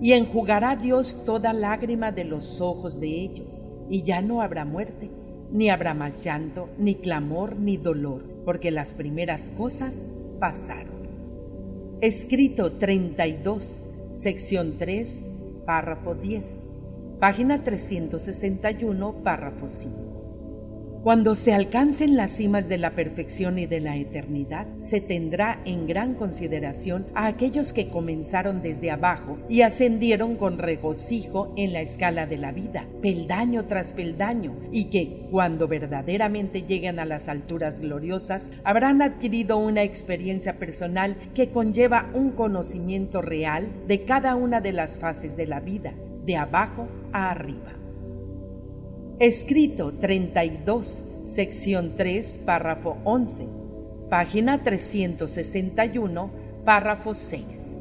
y 0.03 0.11
enjugará 0.11 0.75
Dios 0.75 1.23
toda 1.23 1.53
lágrima 1.53 2.11
de 2.11 2.25
los 2.25 2.59
ojos 2.59 2.99
de 2.99 3.07
ellos, 3.07 3.65
y 3.89 4.03
ya 4.03 4.21
no 4.21 4.41
habrá 4.41 4.65
muerte, 4.65 5.09
ni 5.49 5.69
habrá 5.69 5.93
más 5.93 6.21
llanto, 6.21 6.67
ni 6.77 6.95
clamor, 6.95 7.55
ni 7.55 7.77
dolor, 7.77 8.21
porque 8.43 8.69
las 8.69 8.93
primeras 8.93 9.49
cosas 9.55 10.13
pasaron. 10.41 11.07
Escrito 12.01 12.73
32, 12.73 13.79
sección 14.11 14.75
3, 14.77 15.23
párrafo 15.65 16.15
10, 16.15 16.67
página 17.21 17.63
361, 17.63 19.23
párrafo 19.23 19.69
5. 19.69 20.12
Cuando 21.03 21.35
se 21.35 21.53
alcancen 21.53 22.15
las 22.15 22.31
cimas 22.31 22.69
de 22.69 22.77
la 22.77 22.91
perfección 22.91 23.59
y 23.59 23.65
de 23.65 23.81
la 23.81 23.97
eternidad, 23.97 24.67
se 24.77 25.01
tendrá 25.01 25.61
en 25.65 25.85
gran 25.85 26.13
consideración 26.13 27.07
a 27.13 27.27
aquellos 27.27 27.73
que 27.73 27.89
comenzaron 27.89 28.61
desde 28.61 28.89
abajo 28.89 29.37
y 29.49 29.63
ascendieron 29.63 30.37
con 30.37 30.59
regocijo 30.59 31.53
en 31.57 31.73
la 31.73 31.81
escala 31.81 32.25
de 32.25 32.37
la 32.37 32.53
vida, 32.53 32.87
peldaño 33.01 33.65
tras 33.65 33.91
peldaño, 33.91 34.55
y 34.71 34.85
que, 34.85 35.27
cuando 35.29 35.67
verdaderamente 35.67 36.61
lleguen 36.61 36.99
a 36.99 37.05
las 37.05 37.27
alturas 37.27 37.81
gloriosas, 37.81 38.53
habrán 38.63 39.01
adquirido 39.01 39.57
una 39.57 39.83
experiencia 39.83 40.57
personal 40.57 41.17
que 41.35 41.49
conlleva 41.49 42.11
un 42.13 42.31
conocimiento 42.31 43.21
real 43.21 43.67
de 43.89 44.05
cada 44.05 44.35
una 44.35 44.61
de 44.61 44.71
las 44.71 44.99
fases 44.99 45.35
de 45.35 45.47
la 45.47 45.59
vida, 45.59 45.95
de 46.25 46.37
abajo 46.37 46.87
a 47.11 47.29
arriba. 47.29 47.82
Escrito 49.23 49.93
32, 49.93 51.01
sección 51.23 51.93
3, 51.95 52.41
párrafo 52.45 52.97
11, 53.05 53.47
página 54.09 54.61
361, 54.61 56.29
párrafo 56.65 57.15
6. 57.15 57.77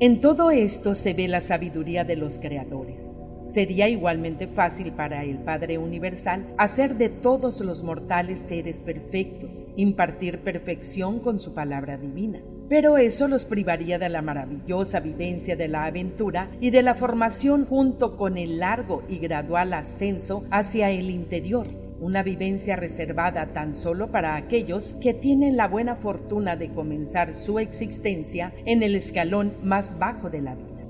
En 0.00 0.18
todo 0.18 0.50
esto 0.50 0.94
se 0.94 1.12
ve 1.12 1.28
la 1.28 1.42
sabiduría 1.42 2.04
de 2.04 2.16
los 2.16 2.38
creadores. 2.38 3.20
Sería 3.42 3.90
igualmente 3.90 4.46
fácil 4.46 4.92
para 4.92 5.24
el 5.24 5.36
Padre 5.40 5.76
Universal 5.76 6.46
hacer 6.56 6.96
de 6.96 7.10
todos 7.10 7.60
los 7.60 7.82
mortales 7.82 8.38
seres 8.38 8.80
perfectos, 8.80 9.66
impartir 9.76 10.38
perfección 10.38 11.20
con 11.20 11.38
su 11.38 11.52
palabra 11.52 11.98
divina. 11.98 12.40
Pero 12.68 12.98
eso 12.98 13.28
los 13.28 13.44
privaría 13.44 13.98
de 13.98 14.08
la 14.08 14.22
maravillosa 14.22 14.98
vivencia 14.98 15.54
de 15.54 15.68
la 15.68 15.84
aventura 15.84 16.50
y 16.60 16.70
de 16.70 16.82
la 16.82 16.96
formación 16.96 17.64
junto 17.64 18.16
con 18.16 18.36
el 18.36 18.58
largo 18.58 19.04
y 19.08 19.18
gradual 19.18 19.72
ascenso 19.72 20.44
hacia 20.50 20.90
el 20.90 21.10
interior, 21.10 21.68
una 22.00 22.24
vivencia 22.24 22.74
reservada 22.74 23.52
tan 23.52 23.76
solo 23.76 24.10
para 24.10 24.34
aquellos 24.34 24.94
que 25.00 25.14
tienen 25.14 25.56
la 25.56 25.68
buena 25.68 25.94
fortuna 25.94 26.56
de 26.56 26.70
comenzar 26.70 27.34
su 27.34 27.60
existencia 27.60 28.52
en 28.64 28.82
el 28.82 28.96
escalón 28.96 29.54
más 29.62 29.98
bajo 30.00 30.28
de 30.28 30.42
la 30.42 30.56
vida. 30.56 30.84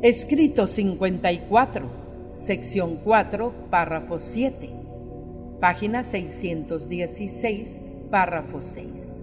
Escrito 0.00 0.66
54, 0.66 1.90
sección 2.30 2.96
4, 3.04 3.52
párrafo 3.68 4.20
7, 4.20 4.70
página 5.60 6.02
616, 6.02 7.78
párrafo 8.10 8.62
6. 8.62 9.19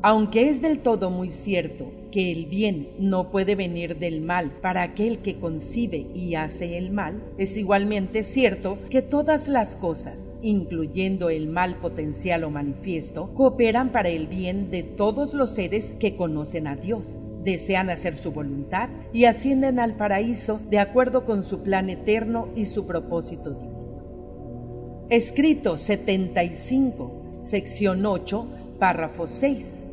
Aunque 0.00 0.48
es 0.48 0.62
del 0.62 0.78
todo 0.78 1.10
muy 1.10 1.30
cierto 1.30 1.90
que 2.12 2.30
el 2.30 2.46
bien 2.46 2.88
no 3.00 3.30
puede 3.30 3.56
venir 3.56 3.98
del 3.98 4.20
mal 4.20 4.52
para 4.62 4.82
aquel 4.82 5.18
que 5.18 5.38
concibe 5.38 6.06
y 6.14 6.36
hace 6.36 6.78
el 6.78 6.92
mal, 6.92 7.22
es 7.36 7.56
igualmente 7.56 8.22
cierto 8.22 8.78
que 8.90 9.02
todas 9.02 9.48
las 9.48 9.74
cosas, 9.74 10.30
incluyendo 10.40 11.30
el 11.30 11.48
mal 11.48 11.76
potencial 11.76 12.44
o 12.44 12.50
manifiesto, 12.50 13.34
cooperan 13.34 13.90
para 13.90 14.08
el 14.08 14.28
bien 14.28 14.70
de 14.70 14.84
todos 14.84 15.34
los 15.34 15.50
seres 15.50 15.94
que 15.98 16.14
conocen 16.14 16.68
a 16.68 16.76
Dios 16.76 17.20
desean 17.42 17.88
hacer 17.88 18.16
su 18.16 18.32
voluntad 18.32 18.90
y 19.12 19.24
ascienden 19.24 19.78
al 19.80 19.96
paraíso 19.96 20.60
de 20.70 20.78
acuerdo 20.78 21.24
con 21.24 21.44
su 21.44 21.62
plan 21.62 21.88
eterno 21.88 22.48
y 22.54 22.66
su 22.66 22.86
propósito 22.86 23.50
divino. 23.50 25.06
Escrito 25.08 25.78
75, 25.78 27.38
sección 27.40 28.04
8, 28.04 28.46
párrafo 28.78 29.26
6, 29.26 29.84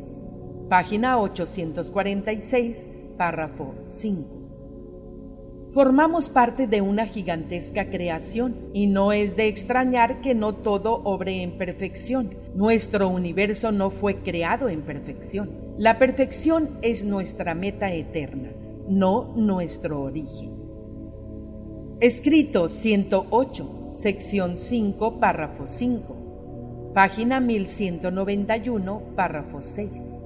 página 0.68 1.18
846, 1.18 2.88
párrafo 3.16 3.74
5. 3.86 4.46
Formamos 5.70 6.28
parte 6.28 6.66
de 6.66 6.80
una 6.80 7.06
gigantesca 7.06 7.90
creación 7.90 8.56
y 8.72 8.86
no 8.86 9.12
es 9.12 9.36
de 9.36 9.46
extrañar 9.46 10.20
que 10.22 10.34
no 10.34 10.54
todo 10.54 11.02
obre 11.04 11.42
en 11.42 11.58
perfección. 11.58 12.30
Nuestro 12.54 13.08
universo 13.08 13.72
no 13.72 13.90
fue 13.90 14.22
creado 14.22 14.68
en 14.68 14.82
perfección. 14.82 15.50
La 15.76 15.98
perfección 15.98 16.78
es 16.82 17.04
nuestra 17.04 17.54
meta 17.54 17.92
eterna, 17.92 18.50
no 18.88 19.34
nuestro 19.36 20.00
origen. 20.00 20.54
Escrito 22.00 22.68
108, 22.68 23.88
sección 23.90 24.58
5, 24.58 25.20
párrafo 25.20 25.66
5, 25.66 26.92
página 26.94 27.40
1191, 27.40 29.02
párrafo 29.14 29.62
6. 29.62 30.25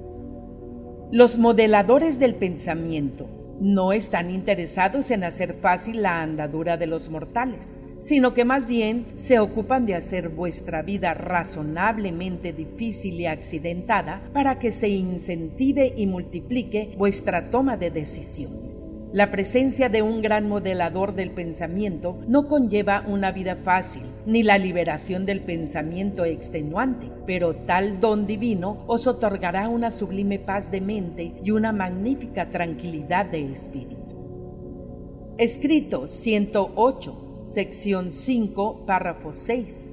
Los 1.13 1.37
modeladores 1.37 2.19
del 2.19 2.35
pensamiento 2.35 3.27
no 3.59 3.91
están 3.91 4.31
interesados 4.31 5.11
en 5.11 5.25
hacer 5.25 5.55
fácil 5.55 6.01
la 6.01 6.21
andadura 6.21 6.77
de 6.77 6.87
los 6.87 7.09
mortales, 7.09 7.85
sino 7.99 8.33
que 8.33 8.45
más 8.45 8.65
bien 8.65 9.07
se 9.15 9.37
ocupan 9.39 9.85
de 9.85 9.95
hacer 9.95 10.29
vuestra 10.29 10.83
vida 10.83 11.13
razonablemente 11.13 12.53
difícil 12.53 13.19
y 13.19 13.25
accidentada 13.25 14.21
para 14.31 14.57
que 14.57 14.71
se 14.71 14.87
incentive 14.87 15.93
y 15.97 16.07
multiplique 16.07 16.95
vuestra 16.97 17.49
toma 17.49 17.75
de 17.75 17.91
decisiones. 17.91 18.85
La 19.11 19.31
presencia 19.31 19.89
de 19.89 20.01
un 20.01 20.21
gran 20.21 20.47
modelador 20.47 21.13
del 21.13 21.31
pensamiento 21.31 22.21
no 22.29 22.47
conlleva 22.47 23.03
una 23.05 23.33
vida 23.33 23.57
fácil, 23.57 24.03
ni 24.25 24.43
la 24.43 24.57
liberación 24.57 25.25
del 25.25 25.41
pensamiento 25.41 26.25
extenuante, 26.25 27.07
pero 27.25 27.55
tal 27.55 27.99
don 27.99 28.27
divino 28.27 28.83
os 28.87 29.07
otorgará 29.07 29.69
una 29.69 29.91
sublime 29.91 30.39
paz 30.39 30.71
de 30.71 30.81
mente 30.81 31.33
y 31.43 31.51
una 31.51 31.71
magnífica 31.71 32.49
tranquilidad 32.49 33.25
de 33.25 33.51
espíritu. 33.51 34.01
Escrito 35.37 36.07
108, 36.07 37.39
sección 37.41 38.11
5, 38.11 38.85
párrafo 38.85 39.33
6, 39.33 39.91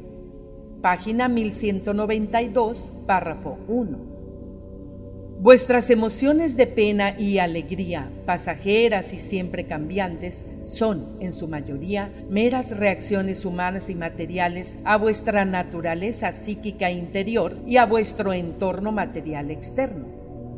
página 0.82 1.28
1192, 1.28 2.92
párrafo 3.06 3.58
1. 3.68 4.17
Vuestras 5.40 5.88
emociones 5.90 6.57
de 6.57 6.66
pena 6.66 7.14
y 7.16 7.38
alegría, 7.38 8.11
pasajeras 8.27 9.12
y 9.12 9.20
siempre 9.20 9.66
cambiantes, 9.66 10.44
son, 10.64 11.16
en 11.20 11.33
su 11.33 11.46
mayoría, 11.46 12.12
meras 12.29 12.77
reacciones 12.77 13.44
humanas 13.44 13.88
y 13.88 13.94
materiales 13.94 14.79
a 14.85 14.96
vuestra 14.96 15.44
naturaleza 15.44 16.33
psíquica 16.33 16.90
interior 16.90 17.57
y 17.68 17.77
a 17.77 17.87
vuestro 17.87 18.33
entorno 18.33 18.90
material 18.90 19.53
externo. 19.53 20.09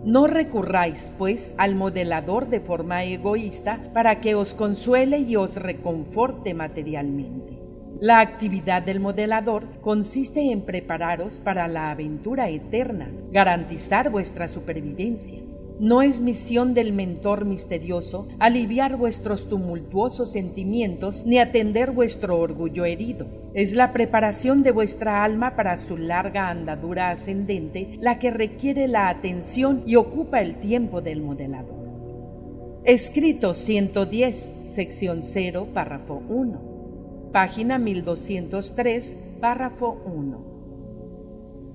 No 0.06 0.26
recurráis, 0.26 1.12
pues, 1.18 1.52
al 1.58 1.74
modelador 1.74 2.48
de 2.48 2.60
forma 2.60 3.04
egoísta 3.04 3.90
para 3.92 4.22
que 4.22 4.34
os 4.34 4.54
consuele 4.54 5.18
y 5.18 5.36
os 5.36 5.56
reconforte 5.56 6.54
materialmente. 6.54 7.59
La 8.00 8.20
actividad 8.20 8.80
del 8.80 8.98
modelador 8.98 9.66
consiste 9.82 10.52
en 10.52 10.62
prepararos 10.62 11.38
para 11.38 11.68
la 11.68 11.90
aventura 11.90 12.48
eterna, 12.48 13.10
garantizar 13.30 14.10
vuestra 14.10 14.48
supervivencia. 14.48 15.38
No 15.78 16.00
es 16.00 16.18
misión 16.18 16.72
del 16.72 16.94
mentor 16.94 17.44
misterioso 17.44 18.26
aliviar 18.38 18.96
vuestros 18.96 19.50
tumultuosos 19.50 20.32
sentimientos 20.32 21.24
ni 21.26 21.38
atender 21.38 21.90
vuestro 21.90 22.38
orgullo 22.38 22.86
herido. 22.86 23.26
Es 23.52 23.74
la 23.74 23.92
preparación 23.92 24.62
de 24.62 24.70
vuestra 24.70 25.22
alma 25.22 25.54
para 25.54 25.76
su 25.76 25.98
larga 25.98 26.48
andadura 26.48 27.10
ascendente 27.10 27.98
la 28.00 28.18
que 28.18 28.30
requiere 28.30 28.88
la 28.88 29.10
atención 29.10 29.82
y 29.86 29.96
ocupa 29.96 30.40
el 30.40 30.54
tiempo 30.56 31.02
del 31.02 31.20
modelador. 31.20 31.80
Escrito 32.84 33.52
110, 33.52 34.52
sección 34.62 35.22
0, 35.22 35.68
párrafo 35.74 36.22
1 36.30 36.79
página 37.32 37.78
1203, 37.78 39.16
párrafo 39.40 40.02
1. 40.04 40.50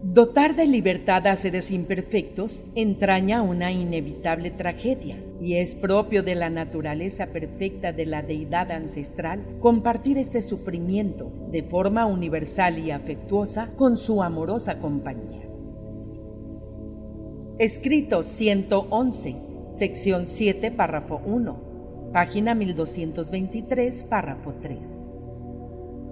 Dotar 0.03 0.55
de 0.55 0.67
libertad 0.67 1.25
a 1.27 1.35
seres 1.35 1.71
imperfectos 1.71 2.63
entraña 2.75 3.41
una 3.41 3.71
inevitable 3.71 4.51
tragedia 4.51 5.17
y 5.41 5.55
es 5.55 5.73
propio 5.73 6.21
de 6.21 6.35
la 6.35 6.49
naturaleza 6.49 7.27
perfecta 7.27 7.91
de 7.91 8.05
la 8.05 8.21
deidad 8.21 8.71
ancestral 8.71 9.43
compartir 9.59 10.17
este 10.17 10.41
sufrimiento 10.41 11.31
de 11.51 11.63
forma 11.63 12.05
universal 12.05 12.77
y 12.77 12.91
afectuosa 12.91 13.71
con 13.75 13.97
su 13.97 14.21
amorosa 14.21 14.79
compañía. 14.79 15.41
Escrito 17.57 18.23
111, 18.23 19.35
sección 19.69 20.25
7, 20.27 20.71
párrafo 20.71 21.21
1, 21.25 22.11
página 22.13 22.53
1223, 22.53 24.03
párrafo 24.03 24.53
3. 24.61 25.14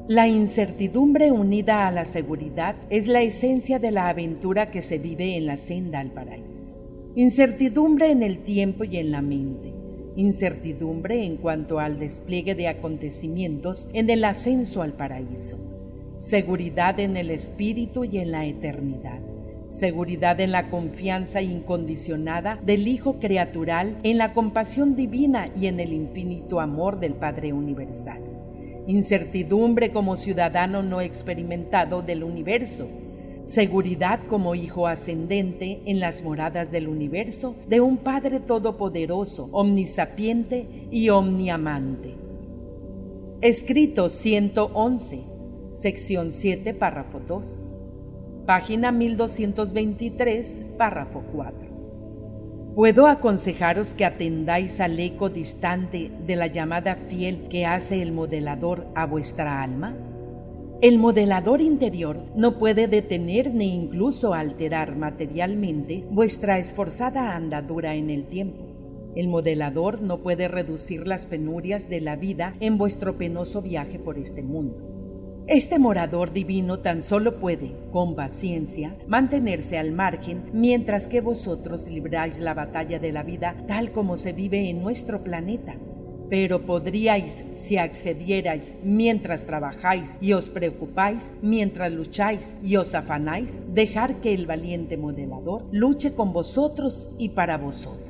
La 0.09 0.27
incertidumbre 0.27 1.31
unida 1.31 1.87
a 1.87 1.91
la 1.91 2.03
seguridad 2.03 2.75
es 2.89 3.07
la 3.07 3.21
esencia 3.21 3.79
de 3.79 3.89
la 3.89 4.09
aventura 4.09 4.69
que 4.69 4.81
se 4.81 4.97
vive 4.97 5.37
en 5.37 5.45
la 5.45 5.55
senda 5.55 6.01
al 6.01 6.11
paraíso. 6.11 6.75
Incertidumbre 7.15 8.11
en 8.11 8.21
el 8.21 8.39
tiempo 8.39 8.83
y 8.83 8.97
en 8.97 9.11
la 9.11 9.21
mente. 9.21 9.73
Incertidumbre 10.17 11.23
en 11.23 11.37
cuanto 11.37 11.79
al 11.79 11.99
despliegue 11.99 12.53
de 12.53 12.67
acontecimientos 12.67 13.87
en 13.93 14.09
el 14.09 14.25
ascenso 14.25 14.81
al 14.81 14.91
paraíso. 14.91 15.57
Seguridad 16.17 16.99
en 16.99 17.15
el 17.15 17.31
espíritu 17.31 18.03
y 18.03 18.17
en 18.17 18.31
la 18.31 18.45
eternidad. 18.45 19.21
Seguridad 19.69 20.37
en 20.41 20.51
la 20.51 20.69
confianza 20.69 21.41
incondicionada 21.41 22.59
del 22.61 22.89
Hijo 22.89 23.19
creatural, 23.19 23.97
en 24.03 24.17
la 24.17 24.33
compasión 24.33 24.97
divina 24.97 25.49
y 25.57 25.67
en 25.67 25.79
el 25.79 25.93
infinito 25.93 26.59
amor 26.59 26.99
del 26.99 27.13
Padre 27.13 27.53
Universal 27.53 28.42
incertidumbre 28.87 29.91
como 29.91 30.17
ciudadano 30.17 30.83
no 30.83 31.01
experimentado 31.01 32.01
del 32.01 32.23
universo, 32.23 32.87
seguridad 33.41 34.19
como 34.27 34.55
hijo 34.55 34.87
ascendente 34.87 35.81
en 35.85 35.99
las 35.99 36.23
moradas 36.23 36.71
del 36.71 36.87
universo 36.87 37.55
de 37.67 37.81
un 37.81 37.97
Padre 37.97 38.39
Todopoderoso, 38.39 39.49
omnisapiente 39.51 40.87
y 40.91 41.09
omniamante. 41.09 42.15
Escrito 43.41 44.09
111, 44.09 45.23
sección 45.73 46.31
7, 46.31 46.73
párrafo 46.73 47.19
2, 47.19 47.73
página 48.45 48.91
1223, 48.91 50.61
párrafo 50.77 51.23
4. 51.33 51.62
¿Puedo 52.75 53.05
aconsejaros 53.05 53.93
que 53.93 54.03
atendáis 54.03 54.79
al 54.79 54.99
eco 54.99 55.29
distante 55.29 56.11
de 56.25 56.35
la 56.35 56.47
llamada 56.47 56.95
fiel 56.95 57.47
que 57.47 57.67
hace 57.67 58.01
el 58.01 58.11
modelador 58.11 58.87
a 58.95 59.05
vuestra 59.05 59.61
alma? 59.61 59.95
El 60.81 60.97
modelador 60.97 61.61
interior 61.61 62.25
no 62.35 62.57
puede 62.57 62.87
detener 62.87 63.53
ni 63.53 63.75
incluso 63.75 64.33
alterar 64.33 64.95
materialmente 64.95 66.03
vuestra 66.09 66.57
esforzada 66.57 67.35
andadura 67.35 67.93
en 67.93 68.09
el 68.09 68.25
tiempo. 68.25 68.65
El 69.15 69.27
modelador 69.27 70.01
no 70.01 70.23
puede 70.23 70.47
reducir 70.47 71.07
las 71.07 71.27
penurias 71.27 71.89
de 71.89 72.01
la 72.01 72.15
vida 72.15 72.55
en 72.59 72.79
vuestro 72.79 73.19
penoso 73.19 73.61
viaje 73.61 73.99
por 73.99 74.17
este 74.17 74.41
mundo. 74.41 75.02
Este 75.47 75.77
morador 75.77 76.31
divino 76.31 76.79
tan 76.79 77.01
solo 77.01 77.37
puede, 77.37 77.73
con 77.91 78.15
paciencia, 78.15 78.95
mantenerse 79.07 79.77
al 79.77 79.91
margen 79.91 80.49
mientras 80.53 81.09
que 81.09 81.19
vosotros 81.19 81.87
libráis 81.87 82.39
la 82.39 82.53
batalla 82.53 82.97
de 82.97 83.11
la 83.11 83.23
vida 83.23 83.57
tal 83.67 83.91
como 83.91 84.15
se 84.15 84.31
vive 84.31 84.69
en 84.69 84.81
nuestro 84.81 85.21
planeta. 85.21 85.75
Pero 86.29 86.65
podríais, 86.65 87.43
si 87.55 87.77
accedierais 87.77 88.77
mientras 88.83 89.45
trabajáis 89.45 90.15
y 90.21 90.31
os 90.31 90.49
preocupáis, 90.49 91.33
mientras 91.41 91.91
lucháis 91.91 92.55
y 92.63 92.77
os 92.77 92.95
afanáis, 92.95 93.59
dejar 93.73 94.21
que 94.21 94.33
el 94.33 94.47
valiente 94.47 94.95
modelador 94.95 95.65
luche 95.73 96.15
con 96.15 96.31
vosotros 96.31 97.09
y 97.19 97.29
para 97.29 97.57
vosotros. 97.57 98.02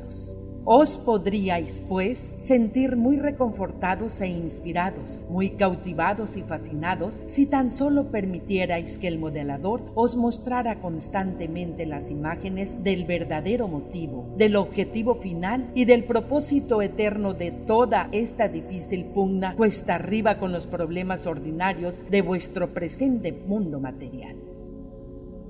Os 0.65 0.97
podríais, 0.97 1.83
pues, 1.89 2.31
sentir 2.37 2.95
muy 2.95 3.17
reconfortados 3.17 4.21
e 4.21 4.27
inspirados, 4.27 5.21
muy 5.29 5.51
cautivados 5.51 6.37
y 6.37 6.41
fascinados 6.41 7.21
si 7.25 7.47
tan 7.47 7.69
solo 7.69 8.11
permitierais 8.11 8.97
que 8.97 9.09
el 9.09 9.19
modelador 9.19 9.81
os 9.93 10.15
mostrara 10.15 10.79
constantemente 10.79 11.85
las 11.85 12.09
imágenes 12.09 12.81
del 12.81 13.03
verdadero 13.03 13.67
motivo, 13.67 14.33
del 14.37 14.55
objetivo 14.55 15.15
final 15.15 15.69
y 15.75 15.83
del 15.83 16.05
propósito 16.05 16.81
eterno 16.81 17.33
de 17.33 17.51
toda 17.51 18.07
esta 18.13 18.47
difícil 18.47 19.03
pugna 19.07 19.57
cuesta 19.57 19.95
arriba 19.95 20.39
con 20.39 20.53
los 20.53 20.65
problemas 20.65 21.27
ordinarios 21.27 22.05
de 22.09 22.21
vuestro 22.21 22.73
presente 22.73 23.33
mundo 23.33 23.81
material. 23.81 24.37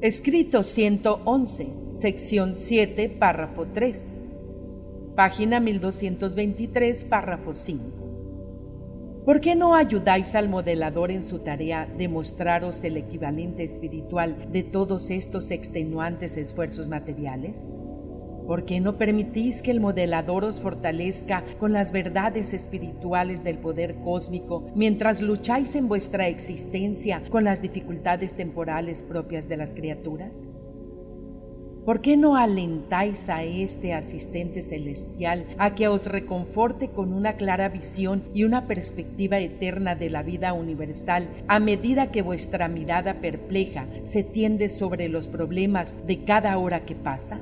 Escrito 0.02 0.64
111, 0.64 1.68
sección 1.90 2.56
7, 2.56 3.10
párrafo 3.10 3.68
3 3.72 4.33
página 5.16 5.60
1223, 5.60 7.06
párrafo 7.06 7.54
5. 7.54 9.22
¿Por 9.26 9.42
qué 9.42 9.56
no 9.56 9.76
ayudáis 9.76 10.34
al 10.34 10.50
modelador 10.50 11.12
en 11.12 11.24
su 11.24 11.40
tarea 11.40 11.86
de 11.86 12.08
mostraros 12.08 12.84
el 12.84 12.98
equivalente 12.98 13.64
espiritual 13.64 14.52
de 14.52 14.64
todos 14.64 15.12
estos 15.12 15.52
extenuantes 15.52 16.36
esfuerzos 16.36 16.88
materiales? 16.88 17.62
¿Por 18.48 18.66
qué 18.66 18.82
no 18.82 18.98
permitís 18.98 19.62
que 19.62 19.72
el 19.72 19.80
modelador 19.80 20.44
os 20.44 20.60
fortalezca 20.60 21.46
con 21.60 21.72
las 21.72 21.92
verdades 21.92 22.54
espirituales 22.54 23.44
del 23.44 23.60
poder 23.60 23.96
cósmico 24.04 24.66
mientras 24.76 25.22
lucháis 25.22 25.76
en 25.76 25.88
vuestra 25.88 26.28
existencia 26.28 27.22
con 27.30 27.44
las 27.44 27.62
dificultades 27.62 28.34
temporales 28.34 29.04
propias 29.04 29.48
de 29.48 29.58
las 29.58 29.72
criaturas? 29.72 30.34
¿Por 31.86 32.00
qué 32.00 32.16
no 32.16 32.38
alentáis 32.38 33.28
a 33.28 33.44
este 33.44 33.94
asistente 33.94 34.62
celestial 34.62 35.46
a 35.58 35.76
que 35.76 35.90
os 35.90 36.06
reconforte 36.06 36.88
con 36.88 37.12
una 37.12 37.34
clara 37.34 37.68
visión 37.68 38.24
y 38.34 38.46
una 38.46 38.68
perspectiva 38.68 39.40
eterna 39.40 39.94
de 39.96 40.10
la 40.10 40.24
vida 40.24 40.54
universal 40.54 41.28
a 41.50 41.60
medida 41.60 42.10
que 42.10 42.22
vuestra 42.22 42.70
mirada 42.70 43.16
perpleja 43.16 43.88
se 44.06 44.24
tiende 44.24 44.70
sobre 44.70 45.10
los 45.10 45.28
problemas 45.28 46.08
de 46.08 46.24
cada 46.24 46.58
hora 46.58 46.86
que 46.86 46.96
pasa? 46.96 47.42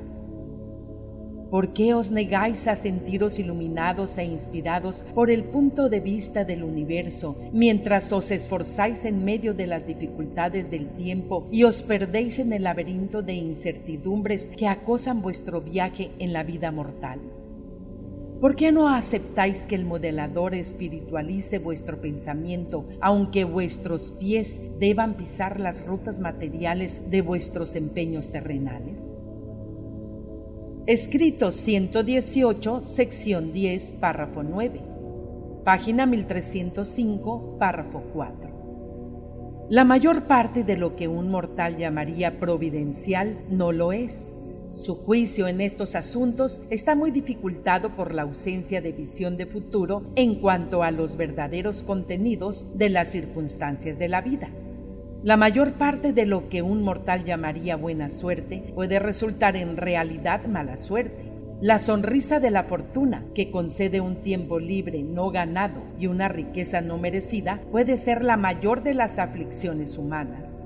¿Por 1.51 1.73
qué 1.73 1.93
os 1.93 2.11
negáis 2.11 2.65
a 2.67 2.77
sentiros 2.77 3.37
iluminados 3.37 4.17
e 4.17 4.23
inspirados 4.23 5.03
por 5.13 5.29
el 5.29 5.43
punto 5.43 5.89
de 5.89 5.99
vista 5.99 6.45
del 6.45 6.63
universo, 6.63 7.35
mientras 7.51 8.09
os 8.13 8.31
esforzáis 8.31 9.03
en 9.03 9.25
medio 9.25 9.53
de 9.53 9.67
las 9.67 9.85
dificultades 9.85 10.71
del 10.71 10.87
tiempo 10.95 11.49
y 11.51 11.65
os 11.65 11.83
perdéis 11.83 12.39
en 12.39 12.53
el 12.53 12.63
laberinto 12.63 13.21
de 13.21 13.33
incertidumbres 13.33 14.47
que 14.55 14.69
acosan 14.69 15.21
vuestro 15.21 15.59
viaje 15.59 16.11
en 16.19 16.31
la 16.31 16.43
vida 16.43 16.71
mortal? 16.71 17.19
¿Por 18.39 18.55
qué 18.55 18.71
no 18.71 18.87
aceptáis 18.87 19.63
que 19.63 19.75
el 19.75 19.83
modelador 19.83 20.55
espiritualice 20.55 21.59
vuestro 21.59 21.99
pensamiento, 21.99 22.87
aunque 23.01 23.43
vuestros 23.43 24.11
pies 24.13 24.57
deban 24.79 25.15
pisar 25.15 25.59
las 25.59 25.85
rutas 25.85 26.21
materiales 26.21 27.11
de 27.11 27.21
vuestros 27.21 27.75
empeños 27.75 28.31
terrenales? 28.31 29.09
Escrito 30.87 31.51
118, 31.51 32.85
sección 32.85 33.53
10, 33.53 33.93
párrafo 33.99 34.41
9. 34.41 34.81
Página 35.63 36.07
1305, 36.07 37.57
párrafo 37.59 38.01
4. 38.11 39.67
La 39.69 39.83
mayor 39.83 40.23
parte 40.23 40.63
de 40.63 40.77
lo 40.77 40.95
que 40.95 41.07
un 41.07 41.29
mortal 41.29 41.77
llamaría 41.77 42.39
providencial 42.39 43.45
no 43.47 43.71
lo 43.71 43.91
es. 43.91 44.33
Su 44.71 44.95
juicio 44.95 45.47
en 45.47 45.61
estos 45.61 45.93
asuntos 45.93 46.63
está 46.71 46.95
muy 46.95 47.11
dificultado 47.11 47.95
por 47.95 48.15
la 48.15 48.23
ausencia 48.23 48.81
de 48.81 48.91
visión 48.91 49.37
de 49.37 49.45
futuro 49.45 50.11
en 50.15 50.33
cuanto 50.33 50.81
a 50.81 50.89
los 50.89 51.15
verdaderos 51.15 51.83
contenidos 51.83 52.65
de 52.75 52.89
las 52.89 53.09
circunstancias 53.09 53.99
de 53.99 54.07
la 54.07 54.21
vida. 54.21 54.49
La 55.23 55.37
mayor 55.37 55.73
parte 55.73 56.13
de 56.13 56.25
lo 56.25 56.49
que 56.49 56.63
un 56.63 56.83
mortal 56.83 57.23
llamaría 57.23 57.75
buena 57.75 58.09
suerte 58.09 58.63
puede 58.73 58.97
resultar 58.97 59.55
en 59.55 59.77
realidad 59.77 60.45
mala 60.47 60.77
suerte. 60.77 61.31
La 61.61 61.77
sonrisa 61.77 62.39
de 62.39 62.49
la 62.49 62.63
fortuna, 62.63 63.25
que 63.35 63.51
concede 63.51 64.01
un 64.01 64.15
tiempo 64.15 64.59
libre 64.59 65.03
no 65.03 65.29
ganado 65.29 65.83
y 65.99 66.07
una 66.07 66.27
riqueza 66.27 66.81
no 66.81 66.97
merecida, 66.97 67.61
puede 67.71 67.99
ser 67.99 68.23
la 68.23 68.35
mayor 68.35 68.81
de 68.81 68.95
las 68.95 69.19
aflicciones 69.19 69.99
humanas 69.99 70.63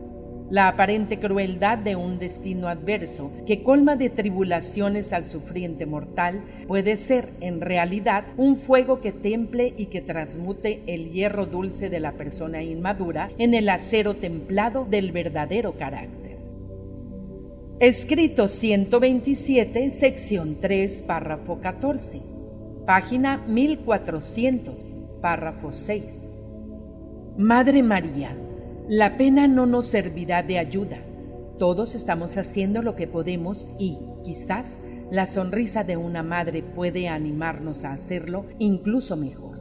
la 0.49 0.67
aparente 0.67 1.19
crueldad 1.19 1.77
de 1.77 1.95
un 1.95 2.19
destino 2.19 2.67
adverso 2.67 3.31
que 3.47 3.63
colma 3.63 3.95
de 3.95 4.10
tribulaciones 4.10 5.12
al 5.12 5.25
sufriente 5.25 5.86
mortal 5.86 6.43
puede 6.67 6.97
ser 6.97 7.29
en 7.41 7.62
realidad 7.62 8.25
un 8.38 8.55
fuego 8.55 9.01
que 9.01 9.12
temple 9.12 9.73
y 9.77 9.88
que 9.88 10.01
transmute 10.01 10.84
el 10.88 11.12
hierro 11.12 11.45
dulce 11.45 11.89
de 11.89 11.99
la 11.99 12.12
persona 12.13 12.62
inmadura 12.62 13.31
en 13.38 13.53
el 13.53 13.69
acero 13.69 14.13
templado 14.15 14.86
del 14.86 15.12
verdadero 15.12 15.73
carácter. 15.73 16.38
Escrito 17.79 18.47
127, 18.47 19.91
sección 19.91 20.58
3, 20.62 21.01
párrafo 21.01 21.60
14, 21.60 22.21
página 22.86 23.43
1400, 23.47 24.95
párrafo 25.21 25.73
6. 25.73 26.29
Madre 27.38 27.84
María, 27.84 28.38
la 28.88 29.17
pena 29.17 29.48
no 29.48 29.65
nos 29.65 29.88
servirá 29.88 30.43
de 30.43 30.60
ayuda. 30.60 31.00
Todos 31.58 31.95
estamos 31.95 32.38
haciendo 32.38 32.84
lo 32.84 32.95
que 32.95 33.08
podemos 33.08 33.69
y, 33.80 33.98
quizás, 34.24 34.78
la 35.10 35.26
sonrisa 35.26 35.84
de 35.84 35.98
una 35.98 36.21
madre 36.21 36.62
puede 36.62 37.08
animarnos 37.08 37.84
a 37.84 37.93
hacerlo 37.93 38.45
incluso 38.60 39.17
mejor. 39.17 39.60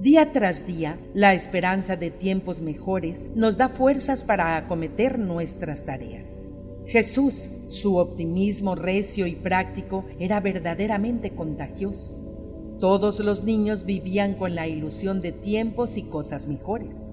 Día 0.00 0.32
tras 0.32 0.66
día, 0.66 0.98
la 1.14 1.32
esperanza 1.32 1.96
de 1.96 2.10
tiempos 2.10 2.60
mejores 2.60 3.30
nos 3.34 3.56
da 3.56 3.70
fuerzas 3.70 4.22
para 4.24 4.58
acometer 4.58 5.18
nuestras 5.18 5.84
tareas. 5.84 6.36
Jesús, 6.84 7.50
su 7.66 7.96
optimismo 7.96 8.74
recio 8.74 9.26
y 9.26 9.34
práctico 9.34 10.04
era 10.18 10.40
verdaderamente 10.40 11.30
contagioso. 11.30 12.22
Todos 12.78 13.20
los 13.20 13.44
niños 13.44 13.86
vivían 13.86 14.34
con 14.34 14.54
la 14.54 14.68
ilusión 14.68 15.22
de 15.22 15.32
tiempos 15.32 15.96
y 15.96 16.02
cosas 16.02 16.46
mejores. 16.46 17.08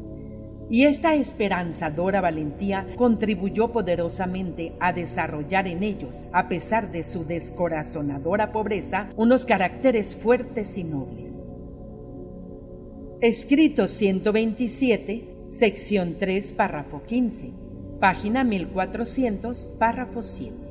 Y 0.70 0.84
esta 0.86 1.14
esperanzadora 1.16 2.22
valentía 2.22 2.88
contribuyó 2.96 3.72
poderosamente 3.72 4.74
a 4.80 4.94
desarrollar 4.94 5.68
en 5.68 5.84
ellos, 5.84 6.26
a 6.32 6.48
pesar 6.48 6.92
de 6.92 7.04
su 7.04 7.26
descorazonadora 7.26 8.52
pobreza, 8.52 9.10
unos 9.16 9.46
caracteres 9.46 10.16
fuertes 10.16 10.78
y 10.78 10.84
nobles. 10.84 11.54
Escrito 13.22 13.88
127, 13.88 15.46
sección 15.48 16.16
3, 16.18 16.52
párrafo 16.54 17.04
15, 17.04 17.52
página 18.00 18.44
1400, 18.44 19.74
párrafo 19.80 20.24
7. 20.24 20.63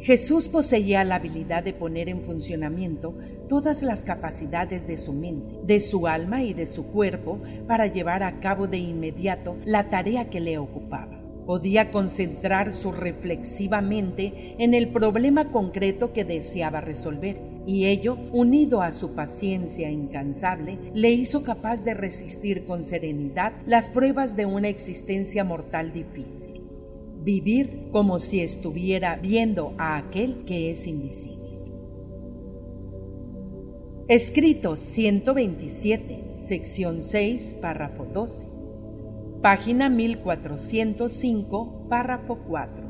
Jesús 0.00 0.46
poseía 0.46 1.02
la 1.02 1.16
habilidad 1.16 1.64
de 1.64 1.72
poner 1.72 2.08
en 2.08 2.22
funcionamiento 2.22 3.16
todas 3.48 3.82
las 3.82 4.02
capacidades 4.02 4.86
de 4.86 4.96
su 4.96 5.12
mente, 5.12 5.56
de 5.64 5.80
su 5.80 6.06
alma 6.06 6.44
y 6.44 6.54
de 6.54 6.66
su 6.66 6.86
cuerpo 6.86 7.40
para 7.66 7.88
llevar 7.88 8.22
a 8.22 8.38
cabo 8.38 8.68
de 8.68 8.78
inmediato 8.78 9.56
la 9.64 9.90
tarea 9.90 10.30
que 10.30 10.38
le 10.38 10.56
ocupaba. 10.56 11.20
Podía 11.46 11.90
concentrarse 11.90 12.92
reflexivamente 12.92 14.54
en 14.58 14.74
el 14.74 14.88
problema 14.88 15.50
concreto 15.50 16.12
que 16.12 16.24
deseaba 16.24 16.80
resolver, 16.80 17.40
y 17.66 17.86
ello, 17.86 18.16
unido 18.32 18.82
a 18.82 18.92
su 18.92 19.12
paciencia 19.12 19.90
incansable, 19.90 20.78
le 20.94 21.10
hizo 21.10 21.42
capaz 21.42 21.84
de 21.84 21.94
resistir 21.94 22.64
con 22.64 22.84
serenidad 22.84 23.52
las 23.66 23.88
pruebas 23.88 24.36
de 24.36 24.46
una 24.46 24.68
existencia 24.68 25.42
mortal 25.42 25.92
difícil 25.92 26.67
vivir 27.22 27.88
como 27.90 28.18
si 28.18 28.40
estuviera 28.40 29.16
viendo 29.16 29.74
a 29.78 29.96
aquel 29.96 30.44
que 30.44 30.70
es 30.70 30.86
invisible. 30.86 31.48
Escrito 34.08 34.76
127, 34.76 36.32
sección 36.34 37.02
6, 37.02 37.56
párrafo 37.60 38.06
12. 38.06 38.46
Página 39.42 39.90
1405, 39.90 41.88
párrafo 41.90 42.38
4. 42.48 42.88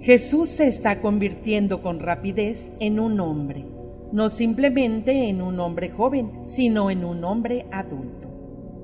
Jesús 0.00 0.48
se 0.48 0.68
está 0.68 1.00
convirtiendo 1.00 1.82
con 1.82 1.98
rapidez 1.98 2.70
en 2.78 3.00
un 3.00 3.18
hombre, 3.18 3.66
no 4.12 4.30
simplemente 4.30 5.28
en 5.28 5.42
un 5.42 5.58
hombre 5.60 5.90
joven, 5.90 6.30
sino 6.44 6.90
en 6.90 7.04
un 7.04 7.24
hombre 7.24 7.66
adulto. 7.72 8.28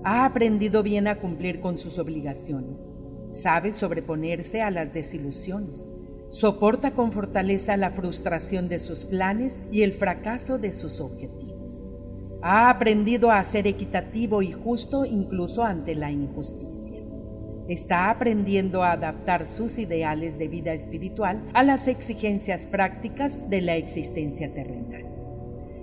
Ha 0.05 0.25
aprendido 0.25 0.83
bien 0.83 1.07
a 1.09 1.19
cumplir 1.19 1.61
con 1.61 1.79
sus 1.79 1.99
obligaciones, 1.99 2.93
sabe 3.29 3.73
sobreponerse 3.73 4.63
a 4.63 4.71
las 4.71 4.93
desilusiones, 4.93 5.93
soporta 6.29 6.93
con 6.93 7.13
fortaleza 7.13 7.77
la 7.77 7.91
frustración 7.91 8.69
de 8.69 8.79
sus 8.79 9.05
planes 9.05 9.63
y 9.71 9.83
el 9.83 9.93
fracaso 9.93 10.59
de 10.59 10.73
sus 10.73 11.01
objetivos. 11.01 11.87
Ha 12.43 12.71
aprendido 12.71 13.31
a 13.31 13.43
ser 13.45 13.67
equitativo 13.67 14.43
y 14.43 14.53
justo 14.53 15.05
incluso 15.05 15.65
ante 15.65 15.95
la 15.95 16.11
injusticia. 16.11 17.03
Está 17.69 18.11
aprendiendo 18.11 18.85
a 18.85 18.93
adaptar 18.93 19.49
sus 19.49 19.79
ideales 19.79 20.39
de 20.39 20.47
vida 20.47 20.73
espiritual 20.73 21.43
a 21.53 21.65
las 21.65 21.89
exigencias 21.89 22.67
prácticas 22.67 23.51
de 23.51 23.63
la 23.63 23.77
existencia 23.77 24.53
terrenal 24.53 25.06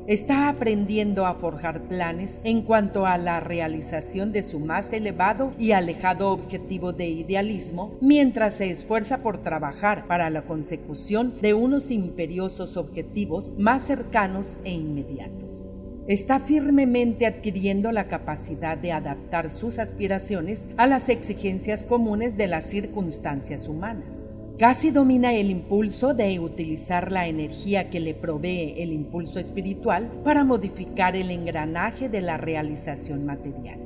está 0.08 0.50
aprendiendo 0.50 1.26
a 1.26 1.36
forjar 1.36 1.84
planes 1.84 2.38
en 2.44 2.62
cuanto 2.62 3.06
a 3.06 3.18
la 3.18 3.40
realización 3.40 4.32
de 4.32 4.44
su 4.44 4.60
más 4.60 4.92
elevado 4.92 5.54
y 5.58 5.72
alejado 5.72 6.32
objetivo 6.32 6.92
de 6.92 7.08
idealismo, 7.08 7.98
mientras 8.02 8.56
se 8.56 8.70
esfuerza 8.70 9.24
por 9.24 9.38
trabajar 9.38 10.08
para 10.08 10.30
la 10.30 10.44
consecución 10.44 11.36
de 11.42 11.54
unos 11.54 11.92
imperiosos 11.92 12.76
objetivos 12.76 13.54
más 13.58 13.86
cercanos 13.86 14.58
e 14.64 14.72
inmediatos. 14.72 15.66
Está 16.06 16.42
firmemente 16.42 17.26
adquiriendo 17.26 17.94
la 17.94 18.10
capacidad 18.10 18.78
de 18.78 18.92
adaptar 18.92 19.50
sus 19.50 19.80
aspiraciones 19.80 20.68
a 20.76 20.86
las 20.86 21.08
exigencias 21.08 21.86
comunes 21.86 22.36
de 22.36 22.48
las 22.48 22.66
circunstancias 22.66 23.70
humanas 23.70 24.33
Casi 24.64 24.92
domina 24.92 25.34
el 25.34 25.52
impulso 25.52 26.14
de 26.14 26.40
utilizar 26.40 27.12
la 27.12 27.28
energía 27.28 27.90
que 27.90 28.00
le 28.00 28.14
provee 28.14 28.76
el 28.78 28.94
impulso 28.94 29.38
espiritual 29.38 30.10
para 30.24 30.46
modificar 30.46 31.18
el 31.18 31.32
engranaje 31.32 32.08
de 32.08 32.22
la 32.22 32.38
realización 32.38 33.26
material. 33.26 33.82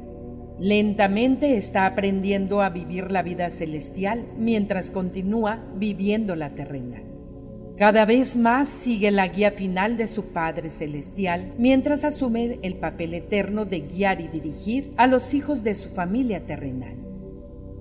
Lentamente 0.59 1.57
está 1.57 1.87
aprendiendo 1.87 2.61
a 2.61 2.69
vivir 2.69 3.09
la 3.09 3.23
vida 3.23 3.49
celestial 3.49 4.27
mientras 4.37 4.91
continúa 4.91 5.63
viviendo 5.77 6.35
la 6.35 6.51
terrenal. 6.51 7.05
Cada 7.75 8.05
vez 8.05 8.37
más 8.37 8.69
sigue 8.69 9.09
la 9.09 9.29
guía 9.29 9.49
final 9.49 9.97
de 9.97 10.07
su 10.07 10.25
Padre 10.25 10.69
Celestial 10.69 11.55
mientras 11.57 12.03
asume 12.03 12.59
el 12.61 12.75
papel 12.75 13.15
eterno 13.15 13.65
de 13.65 13.79
guiar 13.79 14.21
y 14.21 14.27
dirigir 14.27 14.93
a 14.97 15.07
los 15.07 15.33
hijos 15.33 15.63
de 15.63 15.73
su 15.73 15.89
familia 15.89 16.45
terrenal. 16.45 17.06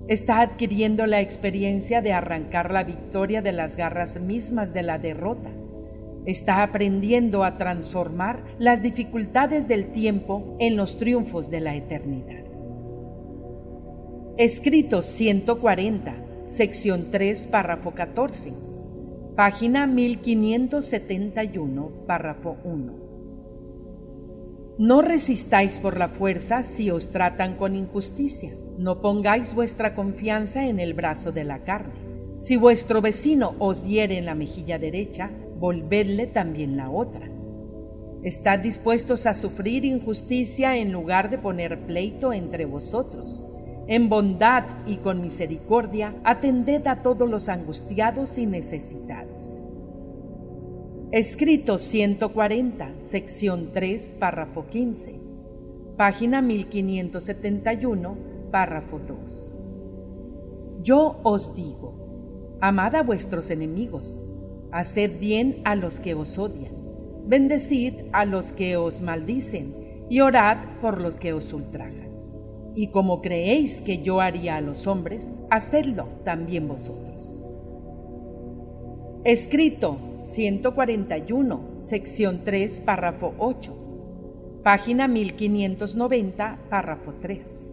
Está 0.09 0.41
adquiriendo 0.41 1.07
la 1.07 1.21
experiencia 1.21 2.01
de 2.01 2.13
arrancar 2.13 2.73
la 2.73 2.85
victoria 2.85 3.43
de 3.43 3.51
las 3.51 3.77
garras 3.77 4.21
mismas 4.21 4.73
de 4.73 4.85
la 4.85 5.01
derrota. 5.01 5.51
Está 6.27 6.63
aprendiendo 6.63 7.43
a 7.43 7.57
transformar 7.57 8.45
las 8.59 8.83
dificultades 8.83 9.67
del 9.67 9.91
tiempo 9.91 10.57
en 10.61 10.77
los 10.77 10.99
triunfos 10.99 11.51
de 11.51 11.61
la 11.61 11.75
eternidad. 11.75 12.45
Escrito 14.39 15.03
140, 15.03 16.15
sección 16.45 17.09
3, 17.11 17.47
párrafo 17.47 17.91
14, 17.93 18.53
página 19.35 19.89
1571, 19.89 21.91
párrafo 22.07 22.59
1. 22.63 23.06
No 24.79 25.03
resistáis 25.03 25.81
por 25.81 25.99
la 25.99 26.09
fuerza 26.09 26.63
si 26.63 26.91
os 26.91 27.11
tratan 27.11 27.55
con 27.55 27.77
injusticia 27.77 28.53
no 28.79 29.01
pongáis 29.01 29.55
vuestra 29.55 29.95
confianza 29.95 30.67
en 30.67 30.81
el 30.81 30.95
brazo 30.95 31.33
de 31.33 31.45
la 31.45 31.61
carne. 31.61 31.95
Si 32.37 32.57
vuestro 32.57 33.01
vecino 33.01 33.55
os 33.59 33.85
hiere 33.85 34.19
en 34.19 34.27
la 34.27 34.35
mejilla 34.35 34.79
derecha, 34.79 35.31
volvedle 35.59 36.27
también 36.27 36.77
la 36.77 36.91
otra. 36.91 37.31
Estad 38.23 38.59
dispuestos 38.59 39.25
a 39.27 39.35
sufrir 39.35 39.85
injusticia 39.85 40.77
en 40.77 40.93
lugar 40.93 41.31
de 41.31 41.39
poner 41.39 41.87
pleito 41.87 42.33
entre 42.33 42.67
vosotros. 42.67 43.45
En 43.89 44.09
bondad 44.09 44.65
y 44.87 44.97
con 44.97 45.23
misericordia, 45.23 46.15
atended 46.25 46.87
a 46.89 47.03
todos 47.03 47.29
los 47.29 47.49
angustiados 47.49 48.37
y 48.37 48.45
necesitados. 48.47 49.61
Escrito 51.17 51.79
140, 51.79 52.97
sección 52.99 53.71
3, 53.73 54.17
párrafo 54.19 54.67
15, 54.67 55.19
página 55.97 56.43
1571 56.43 58.19
Párrafo 58.51 58.99
2. 58.99 59.57
Yo 60.83 61.19
os 61.23 61.57
digo, 61.57 62.59
amad 62.61 62.97
a 62.97 63.03
vuestros 63.03 63.51
enemigos, 63.51 64.23
haced 64.73 65.19
bien 65.19 65.63
a 65.65 65.75
los 65.75 66.01
que 66.01 66.13
os 66.13 66.37
odian, 66.37 66.75
bendecid 67.25 67.95
a 68.13 68.27
los 68.27 68.53
que 68.53 68.77
os 68.77 69.01
maldicen 69.01 69.75
y 70.11 70.21
orad 70.21 70.59
por 70.83 71.01
los 71.01 71.19
que 71.19 71.33
os 71.33 71.51
ultrajan. 71.55 72.11
Y 72.75 72.89
como 72.89 73.23
creéis 73.23 73.79
que 73.79 74.03
yo 74.03 74.21
haría 74.21 74.57
a 74.57 74.61
los 74.61 74.87
hombres, 74.87 75.33
hacedlo 75.49 76.09
también 76.25 76.69
vosotros. 76.69 77.43
Escrito 79.27 79.99
141, 80.23 81.79
sección 81.81 82.43
3, 82.45 82.79
párrafo 82.79 83.35
8, 83.39 84.61
página 84.63 85.09
1590, 85.09 86.61
párrafo 86.71 87.13
3. 87.21 87.69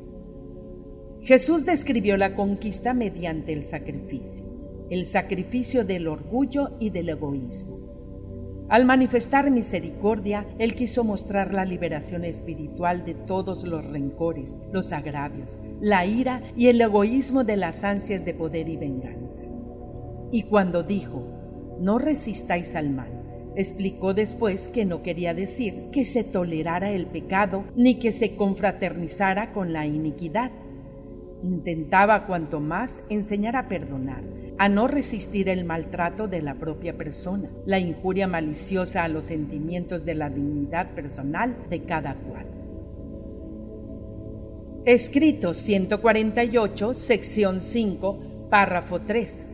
Jesús 1.22 1.64
describió 1.64 2.18
la 2.18 2.34
conquista 2.34 2.96
mediante 2.96 3.54
el 3.54 3.66
sacrificio, 3.66 4.44
el 4.90 5.06
sacrificio 5.06 5.86
del 5.86 6.08
orgullo 6.08 6.72
y 6.80 6.90
del 6.90 7.10
egoísmo. 7.10 8.66
Al 8.68 8.86
manifestar 8.86 9.52
misericordia, 9.52 10.48
Él 10.58 10.74
quiso 10.74 11.04
mostrar 11.04 11.54
la 11.54 11.66
liberación 11.66 12.26
espiritual 12.26 13.06
de 13.06 13.14
todos 13.14 13.64
los 13.64 13.86
rencores, 13.86 14.58
los 14.72 14.92
agravios, 14.92 15.62
la 15.80 16.04
ira 16.08 16.42
y 16.58 16.70
el 16.70 16.82
egoísmo 16.82 17.44
de 17.44 17.58
las 17.58 17.84
ansias 17.84 18.26
de 18.26 18.34
poder 18.34 18.70
y 18.70 18.78
venganza. 18.78 19.44
Y 20.32 20.42
cuando 20.46 20.82
dijo, 20.82 21.33
no 21.84 22.00
resistáis 22.00 22.76
al 22.76 22.92
mal, 22.92 23.12
explicó 23.58 24.14
después 24.14 24.70
que 24.70 24.86
no 24.86 25.04
quería 25.04 25.34
decir 25.34 25.90
que 25.92 26.06
se 26.06 26.24
tolerara 26.24 26.92
el 26.92 27.08
pecado 27.08 27.66
ni 27.76 27.96
que 27.96 28.14
se 28.14 28.38
confraternizara 28.38 29.52
con 29.52 29.74
la 29.74 29.86
iniquidad. 29.86 30.52
Intentaba 31.44 32.26
cuanto 32.26 32.62
más 32.62 33.02
enseñar 33.10 33.58
a 33.58 33.68
perdonar, 33.68 34.24
a 34.58 34.70
no 34.70 34.88
resistir 34.88 35.50
el 35.50 35.66
maltrato 35.66 36.30
de 36.30 36.42
la 36.42 36.56
propia 36.56 36.96
persona, 36.96 37.52
la 37.66 37.80
injuria 37.80 38.28
maliciosa 38.28 39.04
a 39.04 39.10
los 39.10 39.26
sentimientos 39.26 40.06
de 40.06 40.16
la 40.16 40.30
dignidad 40.30 40.92
personal 40.96 41.54
de 41.70 41.84
cada 41.84 42.16
cual. 42.16 42.46
Escrito 44.86 45.54
148, 45.54 46.94
sección 46.94 47.60
5, 47.60 48.20
párrafo 48.50 49.02
3, 49.02 49.48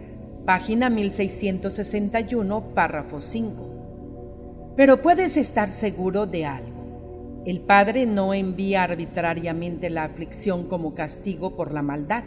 página 0.45 0.89
1661, 0.89 2.73
párrafo 2.73 3.21
5. 3.21 4.73
Pero 4.75 5.02
puedes 5.02 5.38
estar 5.38 5.71
seguro 5.71 6.25
de 6.25 6.45
algo. 6.45 7.43
El 7.45 7.62
Padre 7.62 8.06
no 8.06 8.34
envía 8.34 8.84
arbitrariamente 8.84 9.89
la 9.89 10.04
aflicción 10.04 10.65
como 10.65 10.93
castigo 10.93 11.56
por 11.56 11.73
la 11.73 11.82
maldad. 11.82 12.23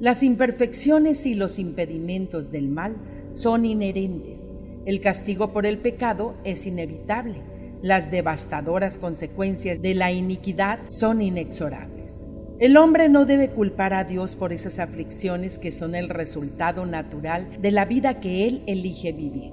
Las 0.00 0.22
imperfecciones 0.22 1.26
y 1.26 1.34
los 1.34 1.58
impedimentos 1.58 2.50
del 2.50 2.68
mal 2.68 2.96
son 3.30 3.64
inherentes. 3.64 4.52
El 4.84 5.00
castigo 5.00 5.52
por 5.52 5.66
el 5.66 5.78
pecado 5.78 6.34
es 6.44 6.66
inevitable. 6.66 7.42
Las 7.82 8.10
devastadoras 8.10 8.98
consecuencias 8.98 9.82
de 9.82 9.94
la 9.94 10.12
iniquidad 10.12 10.80
son 10.88 11.22
inexorables. 11.22 12.26
El 12.58 12.78
hombre 12.78 13.10
no 13.10 13.26
debe 13.26 13.50
culpar 13.50 13.92
a 13.92 14.04
Dios 14.04 14.34
por 14.34 14.50
esas 14.50 14.78
aflicciones 14.78 15.58
que 15.58 15.70
son 15.70 15.94
el 15.94 16.08
resultado 16.08 16.86
natural 16.86 17.60
de 17.60 17.70
la 17.70 17.84
vida 17.84 18.18
que 18.18 18.48
él 18.48 18.62
elige 18.66 19.12
vivir. 19.12 19.52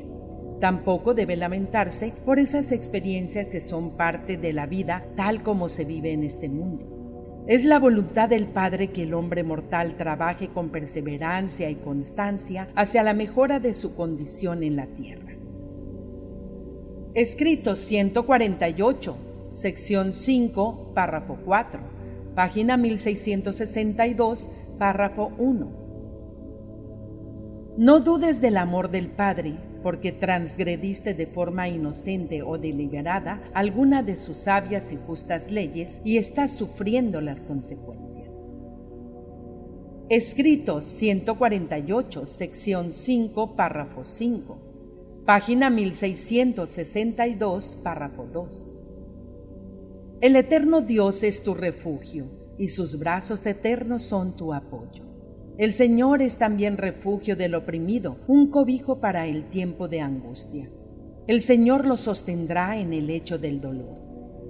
Tampoco 0.62 1.14
debe 1.14 1.36
lamentarse 1.36 2.14
por 2.26 2.40
esas 2.40 2.72
experiencias 2.72 3.48
que 3.48 3.60
son 3.60 3.98
parte 3.98 4.38
de 4.38 4.54
la 4.54 4.68
vida 4.68 5.06
tal 5.18 5.44
como 5.44 5.68
se 5.68 5.84
vive 5.84 6.14
en 6.14 6.24
este 6.24 6.48
mundo. 6.48 7.44
Es 7.46 7.66
la 7.66 7.78
voluntad 7.78 8.30
del 8.30 8.48
Padre 8.48 8.92
que 8.92 9.04
el 9.04 9.14
hombre 9.14 9.44
mortal 9.44 9.98
trabaje 9.98 10.48
con 10.48 10.70
perseverancia 10.70 11.70
y 11.70 11.76
constancia 11.76 12.70
hacia 12.74 13.04
la 13.04 13.14
mejora 13.14 13.60
de 13.60 13.74
su 13.74 13.96
condición 13.96 14.64
en 14.64 14.78
la 14.78 14.88
tierra. 14.88 15.34
Escrito 17.16 17.76
148, 17.76 19.18
sección 19.48 20.14
5, 20.14 20.94
párrafo 20.96 21.38
4, 21.44 21.93
página 22.36 22.78
1662, 22.78 24.50
párrafo 24.78 25.32
1. 25.38 25.84
No 27.78 28.00
dudes 28.00 28.42
del 28.42 28.58
amor 28.58 28.90
del 28.90 29.08
Padre 29.08 29.56
porque 29.82 30.12
transgrediste 30.12 31.14
de 31.14 31.28
forma 31.28 31.68
inocente 31.68 32.42
o 32.44 32.58
deliberada 32.58 33.42
alguna 33.54 34.04
de 34.04 34.18
sus 34.18 34.38
sabias 34.38 34.92
y 34.92 34.98
justas 34.98 35.52
leyes 35.52 36.02
y 36.06 36.18
estás 36.18 36.52
sufriendo 36.52 37.22
las 37.22 37.44
consecuencias. 37.44 38.30
Escrito 40.10 40.82
148, 40.82 42.26
sección 42.26 42.94
5, 42.94 43.56
párrafo 43.56 44.04
5, 44.04 44.74
Página 45.26 45.70
1662, 45.70 47.78
párrafo 47.82 48.26
2. 48.26 48.83
El 50.24 50.38
eterno 50.38 50.80
Dios 50.80 51.22
es 51.22 51.44
tu 51.44 51.54
refugio 51.54 52.28
y 52.58 52.70
sus 52.70 52.98
brazos 52.98 53.46
eternos 53.46 54.04
son 54.04 54.38
tu 54.38 54.54
apoyo. 54.54 55.04
El 55.58 55.74
Señor 55.74 56.22
es 56.22 56.38
también 56.38 56.78
refugio 56.78 57.36
del 57.36 57.56
oprimido, 57.56 58.20
un 58.28 58.50
cobijo 58.50 59.02
para 59.02 59.28
el 59.28 59.50
tiempo 59.50 59.90
de 59.90 60.00
angustia. 60.00 60.70
El 61.28 61.42
Señor 61.42 61.86
lo 61.86 61.98
sostendrá 61.98 62.80
en 62.80 62.94
el 62.94 63.08
lecho 63.08 63.38
del 63.38 63.60
dolor. 63.60 64.00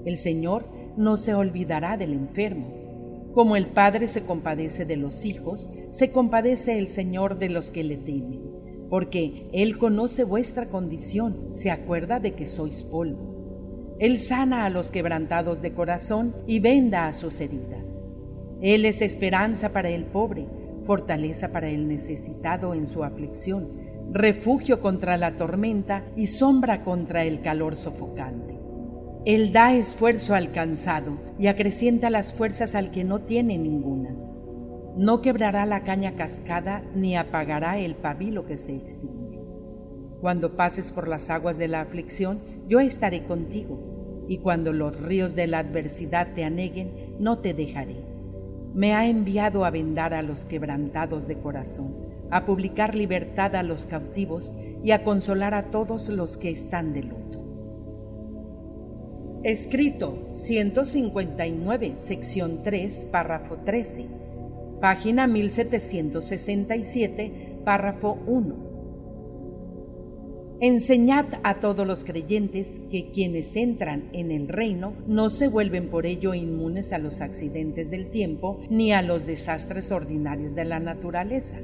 El 0.05 0.17
Señor 0.17 0.67
no 0.95 1.17
se 1.17 1.33
olvidará 1.33 1.97
del 1.97 2.13
enfermo. 2.13 3.31
Como 3.33 3.55
el 3.55 3.65
Padre 3.65 4.07
se 4.09 4.25
compadece 4.25 4.86
de 4.86 4.97
los 4.97 5.25
hijos, 5.25 5.71
se 5.89 6.12
compadece 6.12 6.77
el 6.77 6.88
Señor 6.88 7.39
de 7.39 7.49
los 7.49 7.71
que 7.71 7.83
le 7.83 7.97
temen, 7.97 8.43
porque 8.91 9.49
Él 9.53 9.79
conoce 9.79 10.23
vuestra 10.23 10.69
condición, 10.69 11.51
se 11.51 11.71
acuerda 11.71 12.19
de 12.19 12.36
que 12.36 12.45
sois 12.45 12.83
polvo. 12.83 13.33
Él 14.03 14.19
sana 14.19 14.65
a 14.65 14.69
los 14.69 14.91
quebrantados 14.91 15.61
de 15.61 15.71
corazón 15.71 16.35
y 16.45 16.59
venda 16.59 17.07
a 17.07 17.13
sus 17.13 17.39
heridas. 17.39 18.03
Él 18.61 18.83
es 18.83 19.01
esperanza 19.01 19.71
para 19.71 19.87
el 19.87 20.03
pobre, 20.03 20.45
fortaleza 20.83 21.53
para 21.53 21.69
el 21.69 21.87
necesitado 21.87 22.73
en 22.73 22.85
su 22.85 23.05
aflicción, 23.05 23.69
refugio 24.11 24.81
contra 24.81 25.15
la 25.15 25.37
tormenta 25.37 26.03
y 26.17 26.27
sombra 26.27 26.81
contra 26.81 27.23
el 27.23 27.39
calor 27.39 27.77
sofocante. 27.77 28.59
Él 29.23 29.53
da 29.53 29.73
esfuerzo 29.73 30.35
al 30.35 30.51
cansado 30.51 31.17
y 31.39 31.47
acrecienta 31.47 32.09
las 32.09 32.33
fuerzas 32.33 32.75
al 32.75 32.91
que 32.91 33.05
no 33.05 33.19
tiene 33.19 33.57
ningunas. 33.57 34.37
No 34.97 35.21
quebrará 35.21 35.65
la 35.65 35.85
caña 35.85 36.15
cascada 36.17 36.83
ni 36.93 37.15
apagará 37.15 37.77
el 37.79 37.95
pabilo 37.95 38.45
que 38.45 38.57
se 38.57 38.75
extingue. 38.75 39.39
Cuando 40.19 40.57
pases 40.57 40.91
por 40.91 41.07
las 41.07 41.29
aguas 41.29 41.57
de 41.57 41.69
la 41.69 41.79
aflicción, 41.79 42.41
yo 42.67 42.81
estaré 42.81 43.23
contigo, 43.23 43.92
y 44.27 44.39
cuando 44.39 44.73
los 44.73 45.01
ríos 45.01 45.36
de 45.36 45.47
la 45.47 45.59
adversidad 45.59 46.33
te 46.33 46.43
aneguen, 46.43 47.15
no 47.19 47.39
te 47.39 47.53
dejaré 47.53 48.13
me 48.73 48.93
ha 48.93 49.07
enviado 49.07 49.63
a 49.65 49.69
vendar 49.69 50.13
a 50.13 50.23
los 50.23 50.45
quebrantados 50.45 51.27
de 51.27 51.38
corazón, 51.38 51.93
a 52.31 52.45
publicar 52.45 52.95
libertad 52.95 53.53
a 53.55 53.63
los 53.63 53.86
cautivos 53.86 54.55
y 54.83 54.91
a 54.91 55.03
consolar 55.03 55.53
a 55.53 55.69
todos 55.69 56.07
los 56.09 56.38
que 56.38 56.49
están 56.49 56.93
de 56.93 57.03
luto. 57.03 57.39
Escrito 59.43 60.29
159, 60.31 61.95
sección 61.97 62.63
3, 62.63 63.07
párrafo 63.12 63.57
13, 63.57 64.07
página 64.81 65.27
1767, 65.27 67.59
párrafo 67.63 68.17
1 68.25 68.72
Enseñad 70.59 71.25
a 71.43 71.59
todos 71.59 71.85
los 71.85 72.03
creyentes 72.05 72.79
que 72.89 73.11
quienes 73.11 73.55
entran 73.55 74.09
en 74.13 74.31
el 74.31 74.47
reino 74.47 74.93
no 75.07 75.29
se 75.29 75.47
vuelven 75.47 75.89
por 75.89 76.05
ello 76.05 76.33
inmunes 76.33 76.93
a 76.93 76.99
los 76.99 77.21
accidentes 77.21 77.89
del 77.89 78.07
tiempo 78.07 78.61
ni 78.69 78.93
a 78.93 79.01
los 79.01 79.25
desastres 79.25 79.91
ordinarios 79.91 80.55
de 80.55 80.65
la 80.65 80.79
naturaleza. 80.79 81.57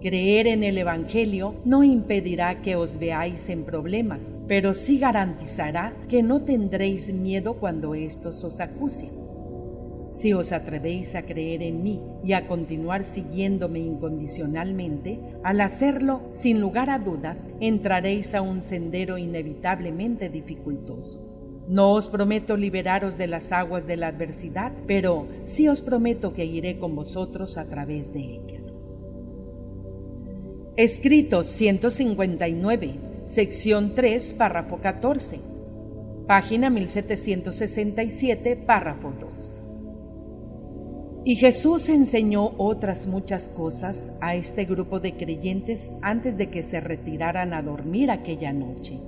Creer 0.00 0.46
en 0.46 0.62
el 0.62 0.76
Evangelio 0.76 1.54
no 1.64 1.82
impedirá 1.82 2.60
que 2.60 2.76
os 2.76 2.98
veáis 2.98 3.48
en 3.48 3.64
problemas, 3.64 4.36
pero 4.46 4.74
sí 4.74 4.98
garantizará 4.98 5.96
que 6.08 6.22
no 6.22 6.42
tendréis 6.42 7.12
miedo 7.12 7.54
cuando 7.54 7.94
estos 7.94 8.44
os 8.44 8.60
acusen. 8.60 9.23
Si 10.14 10.32
os 10.32 10.52
atrevéis 10.52 11.16
a 11.16 11.22
creer 11.22 11.60
en 11.60 11.82
mí 11.82 12.00
y 12.22 12.34
a 12.34 12.46
continuar 12.46 13.04
siguiéndome 13.04 13.80
incondicionalmente, 13.80 15.18
al 15.42 15.60
hacerlo, 15.60 16.22
sin 16.30 16.60
lugar 16.60 16.88
a 16.88 17.00
dudas, 17.00 17.48
entraréis 17.58 18.32
a 18.36 18.40
un 18.40 18.62
sendero 18.62 19.18
inevitablemente 19.18 20.28
dificultoso. 20.28 21.20
No 21.66 21.90
os 21.94 22.06
prometo 22.06 22.56
liberaros 22.56 23.18
de 23.18 23.26
las 23.26 23.50
aguas 23.50 23.88
de 23.88 23.96
la 23.96 24.06
adversidad, 24.06 24.72
pero 24.86 25.26
sí 25.42 25.66
os 25.66 25.80
prometo 25.80 26.32
que 26.32 26.44
iré 26.44 26.78
con 26.78 26.94
vosotros 26.94 27.58
a 27.58 27.66
través 27.66 28.12
de 28.12 28.20
ellas. 28.20 28.84
Escrito 30.76 31.42
159, 31.42 32.94
sección 33.24 33.96
3, 33.96 34.34
párrafo 34.34 34.78
14, 34.78 35.40
página 36.28 36.70
1767, 36.70 38.54
párrafo 38.54 39.12
2. 39.18 39.63
Y 41.26 41.36
Jesús 41.36 41.88
enseñó 41.88 42.52
otras 42.58 43.06
muchas 43.06 43.48
cosas 43.48 44.12
a 44.20 44.34
este 44.34 44.66
grupo 44.66 45.00
de 45.00 45.16
creyentes 45.16 45.90
antes 46.02 46.36
de 46.36 46.50
que 46.50 46.62
se 46.62 46.82
retiraran 46.82 47.54
a 47.54 47.62
dormir 47.62 48.10
aquella 48.10 48.52
noche. 48.52 49.00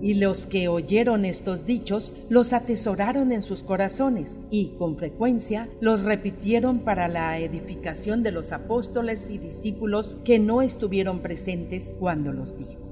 Y 0.00 0.14
los 0.14 0.46
que 0.46 0.68
oyeron 0.68 1.24
estos 1.24 1.66
dichos 1.66 2.14
los 2.28 2.52
atesoraron 2.52 3.32
en 3.32 3.42
sus 3.42 3.64
corazones 3.64 4.38
y, 4.50 4.76
con 4.78 4.96
frecuencia, 4.96 5.68
los 5.80 6.04
repitieron 6.04 6.80
para 6.80 7.08
la 7.08 7.40
edificación 7.40 8.22
de 8.22 8.30
los 8.30 8.52
apóstoles 8.52 9.28
y 9.28 9.38
discípulos 9.38 10.18
que 10.24 10.38
no 10.38 10.62
estuvieron 10.62 11.20
presentes 11.20 11.92
cuando 11.98 12.32
los 12.32 12.56
dijo. 12.56 12.82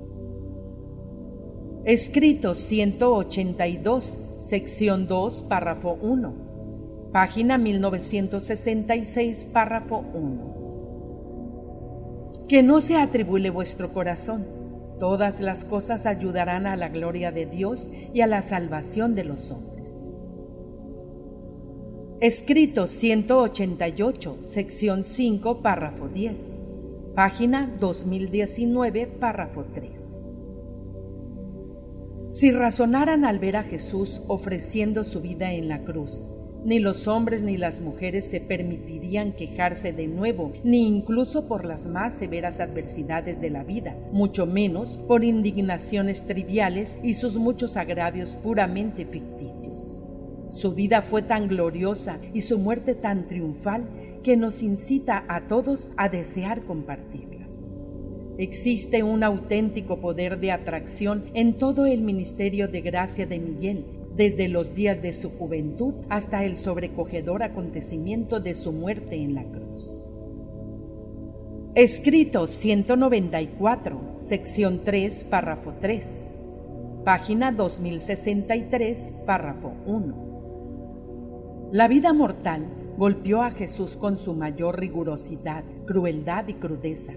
Escrito 1.84 2.56
182, 2.56 4.18
sección 4.40 5.06
2, 5.06 5.42
párrafo 5.42 5.98
1 6.02 6.53
página 7.14 7.56
1966, 7.58 9.46
párrafo 9.52 10.04
1. 10.14 12.42
Que 12.48 12.64
no 12.64 12.80
se 12.80 12.96
atribule 12.96 13.50
vuestro 13.50 13.92
corazón. 13.92 14.44
Todas 14.98 15.38
las 15.38 15.64
cosas 15.64 16.06
ayudarán 16.06 16.66
a 16.66 16.74
la 16.74 16.88
gloria 16.88 17.30
de 17.30 17.46
Dios 17.46 17.88
y 18.12 18.22
a 18.22 18.26
la 18.26 18.42
salvación 18.42 19.14
de 19.14 19.22
los 19.22 19.52
hombres. 19.52 19.92
Escrito 22.20 22.88
188, 22.88 24.38
sección 24.42 25.04
5, 25.04 25.62
párrafo 25.62 26.08
10. 26.08 26.64
Página 27.14 27.72
2019, 27.78 29.06
párrafo 29.06 29.66
3. 29.72 30.18
Si 32.26 32.50
razonaran 32.50 33.24
al 33.24 33.38
ver 33.38 33.56
a 33.56 33.62
Jesús 33.62 34.20
ofreciendo 34.26 35.04
su 35.04 35.20
vida 35.20 35.52
en 35.52 35.68
la 35.68 35.84
cruz, 35.84 36.28
ni 36.64 36.78
los 36.78 37.06
hombres 37.06 37.42
ni 37.42 37.58
las 37.58 37.80
mujeres 37.80 38.26
se 38.26 38.40
permitirían 38.40 39.32
quejarse 39.32 39.92
de 39.92 40.06
nuevo, 40.06 40.52
ni 40.64 40.86
incluso 40.86 41.46
por 41.46 41.66
las 41.66 41.86
más 41.86 42.16
severas 42.16 42.58
adversidades 42.58 43.40
de 43.40 43.50
la 43.50 43.64
vida, 43.64 43.96
mucho 44.12 44.46
menos 44.46 44.98
por 45.06 45.24
indignaciones 45.24 46.26
triviales 46.26 46.96
y 47.02 47.14
sus 47.14 47.36
muchos 47.36 47.76
agravios 47.76 48.36
puramente 48.36 49.04
ficticios. 49.04 50.00
Su 50.48 50.72
vida 50.72 51.02
fue 51.02 51.22
tan 51.22 51.48
gloriosa 51.48 52.18
y 52.32 52.40
su 52.40 52.58
muerte 52.58 52.94
tan 52.94 53.26
triunfal 53.26 53.86
que 54.22 54.36
nos 54.36 54.62
incita 54.62 55.24
a 55.28 55.46
todos 55.46 55.90
a 55.96 56.08
desear 56.08 56.64
compartirlas. 56.64 57.64
Existe 58.38 59.02
un 59.02 59.22
auténtico 59.22 60.00
poder 60.00 60.40
de 60.40 60.50
atracción 60.50 61.24
en 61.34 61.54
todo 61.54 61.86
el 61.86 62.00
ministerio 62.00 62.68
de 62.68 62.80
gracia 62.80 63.26
de 63.26 63.38
Miguel 63.38 63.84
desde 64.16 64.48
los 64.48 64.74
días 64.74 65.02
de 65.02 65.12
su 65.12 65.30
juventud 65.30 65.94
hasta 66.08 66.44
el 66.44 66.56
sobrecogedor 66.56 67.42
acontecimiento 67.42 68.40
de 68.40 68.54
su 68.54 68.72
muerte 68.72 69.16
en 69.16 69.34
la 69.34 69.44
cruz. 69.44 70.04
Escrito 71.74 72.46
194, 72.46 74.14
sección 74.16 74.82
3, 74.84 75.24
párrafo 75.24 75.74
3, 75.80 76.34
página 77.04 77.50
2063, 77.50 79.12
párrafo 79.26 79.72
1. 79.86 81.70
La 81.72 81.88
vida 81.88 82.12
mortal 82.12 82.66
golpeó 82.96 83.42
a 83.42 83.50
Jesús 83.50 83.96
con 83.96 84.16
su 84.16 84.34
mayor 84.34 84.78
rigurosidad, 84.78 85.64
crueldad 85.86 86.46
y 86.46 86.54
crudeza 86.54 87.14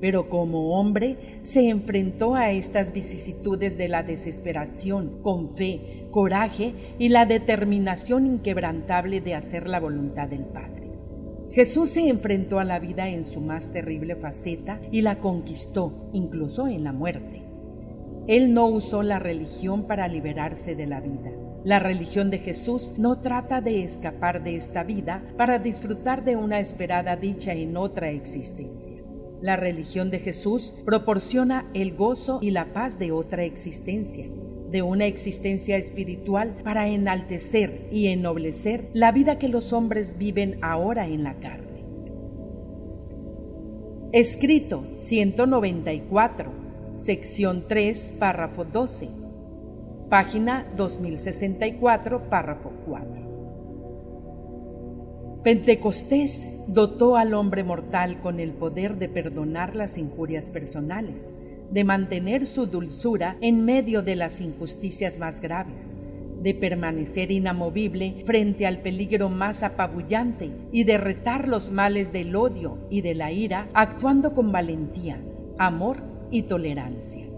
pero 0.00 0.28
como 0.28 0.78
hombre 0.78 1.38
se 1.42 1.68
enfrentó 1.68 2.34
a 2.34 2.50
estas 2.50 2.92
vicisitudes 2.92 3.76
de 3.76 3.88
la 3.88 4.02
desesperación 4.02 5.20
con 5.22 5.50
fe, 5.50 5.99
coraje 6.10 6.74
y 6.98 7.08
la 7.08 7.26
determinación 7.26 8.26
inquebrantable 8.26 9.20
de 9.20 9.34
hacer 9.34 9.68
la 9.68 9.80
voluntad 9.80 10.28
del 10.28 10.44
Padre. 10.44 10.90
Jesús 11.52 11.90
se 11.90 12.08
enfrentó 12.08 12.60
a 12.60 12.64
la 12.64 12.78
vida 12.78 13.08
en 13.08 13.24
su 13.24 13.40
más 13.40 13.72
terrible 13.72 14.14
faceta 14.14 14.80
y 14.92 15.02
la 15.02 15.18
conquistó, 15.18 16.10
incluso 16.12 16.68
en 16.68 16.84
la 16.84 16.92
muerte. 16.92 17.42
Él 18.28 18.54
no 18.54 18.66
usó 18.66 19.02
la 19.02 19.18
religión 19.18 19.88
para 19.88 20.06
liberarse 20.06 20.76
de 20.76 20.86
la 20.86 21.00
vida. 21.00 21.32
La 21.64 21.80
religión 21.80 22.30
de 22.30 22.38
Jesús 22.38 22.94
no 22.96 23.20
trata 23.20 23.60
de 23.60 23.82
escapar 23.82 24.44
de 24.44 24.56
esta 24.56 24.84
vida 24.84 25.24
para 25.36 25.58
disfrutar 25.58 26.24
de 26.24 26.36
una 26.36 26.60
esperada 26.60 27.16
dicha 27.16 27.52
en 27.52 27.76
otra 27.76 28.10
existencia. 28.10 29.02
La 29.42 29.56
religión 29.56 30.10
de 30.10 30.20
Jesús 30.20 30.74
proporciona 30.84 31.68
el 31.74 31.96
gozo 31.96 32.38
y 32.40 32.50
la 32.50 32.72
paz 32.72 32.98
de 32.98 33.10
otra 33.10 33.42
existencia, 33.42 34.26
de 34.70 34.82
una 34.82 35.06
existencia 35.06 35.76
espiritual 35.76 36.56
para 36.62 36.88
enaltecer 36.88 37.88
y 37.90 38.08
ennoblecer 38.08 38.88
la 38.92 39.12
vida 39.12 39.38
que 39.38 39.48
los 39.48 39.72
hombres 39.72 40.16
viven 40.18 40.58
ahora 40.62 41.06
en 41.06 41.24
la 41.24 41.34
carne. 41.34 41.84
Escrito 44.12 44.86
194, 44.92 46.50
sección 46.92 47.64
3, 47.68 48.14
párrafo 48.18 48.64
12, 48.64 49.08
página 50.08 50.66
2064, 50.76 52.28
párrafo 52.28 52.72
4. 52.86 53.30
Pentecostés 55.44 56.46
dotó 56.66 57.16
al 57.16 57.32
hombre 57.34 57.64
mortal 57.64 58.20
con 58.20 58.40
el 58.40 58.52
poder 58.52 58.98
de 58.98 59.08
perdonar 59.08 59.74
las 59.74 59.96
injurias 59.96 60.50
personales, 60.50 61.30
de 61.70 61.84
mantener 61.84 62.46
su 62.46 62.66
dulzura 62.66 63.36
en 63.40 63.64
medio 63.64 64.02
de 64.02 64.16
las 64.16 64.40
injusticias 64.40 65.18
más 65.18 65.40
graves, 65.40 65.94
de 66.42 66.54
permanecer 66.54 67.30
inamovible 67.30 68.22
frente 68.26 68.66
al 68.66 68.78
peligro 68.78 69.28
más 69.28 69.62
apabullante 69.62 70.50
y 70.72 70.84
de 70.84 70.98
retar 70.98 71.48
los 71.48 71.70
males 71.70 72.12
del 72.12 72.34
odio 72.34 72.78
y 72.90 73.02
de 73.02 73.14
la 73.14 73.30
ira, 73.30 73.68
actuando 73.74 74.34
con 74.34 74.50
valentía, 74.50 75.20
amor 75.58 76.02
y 76.30 76.42
tolerancia. 76.42 77.29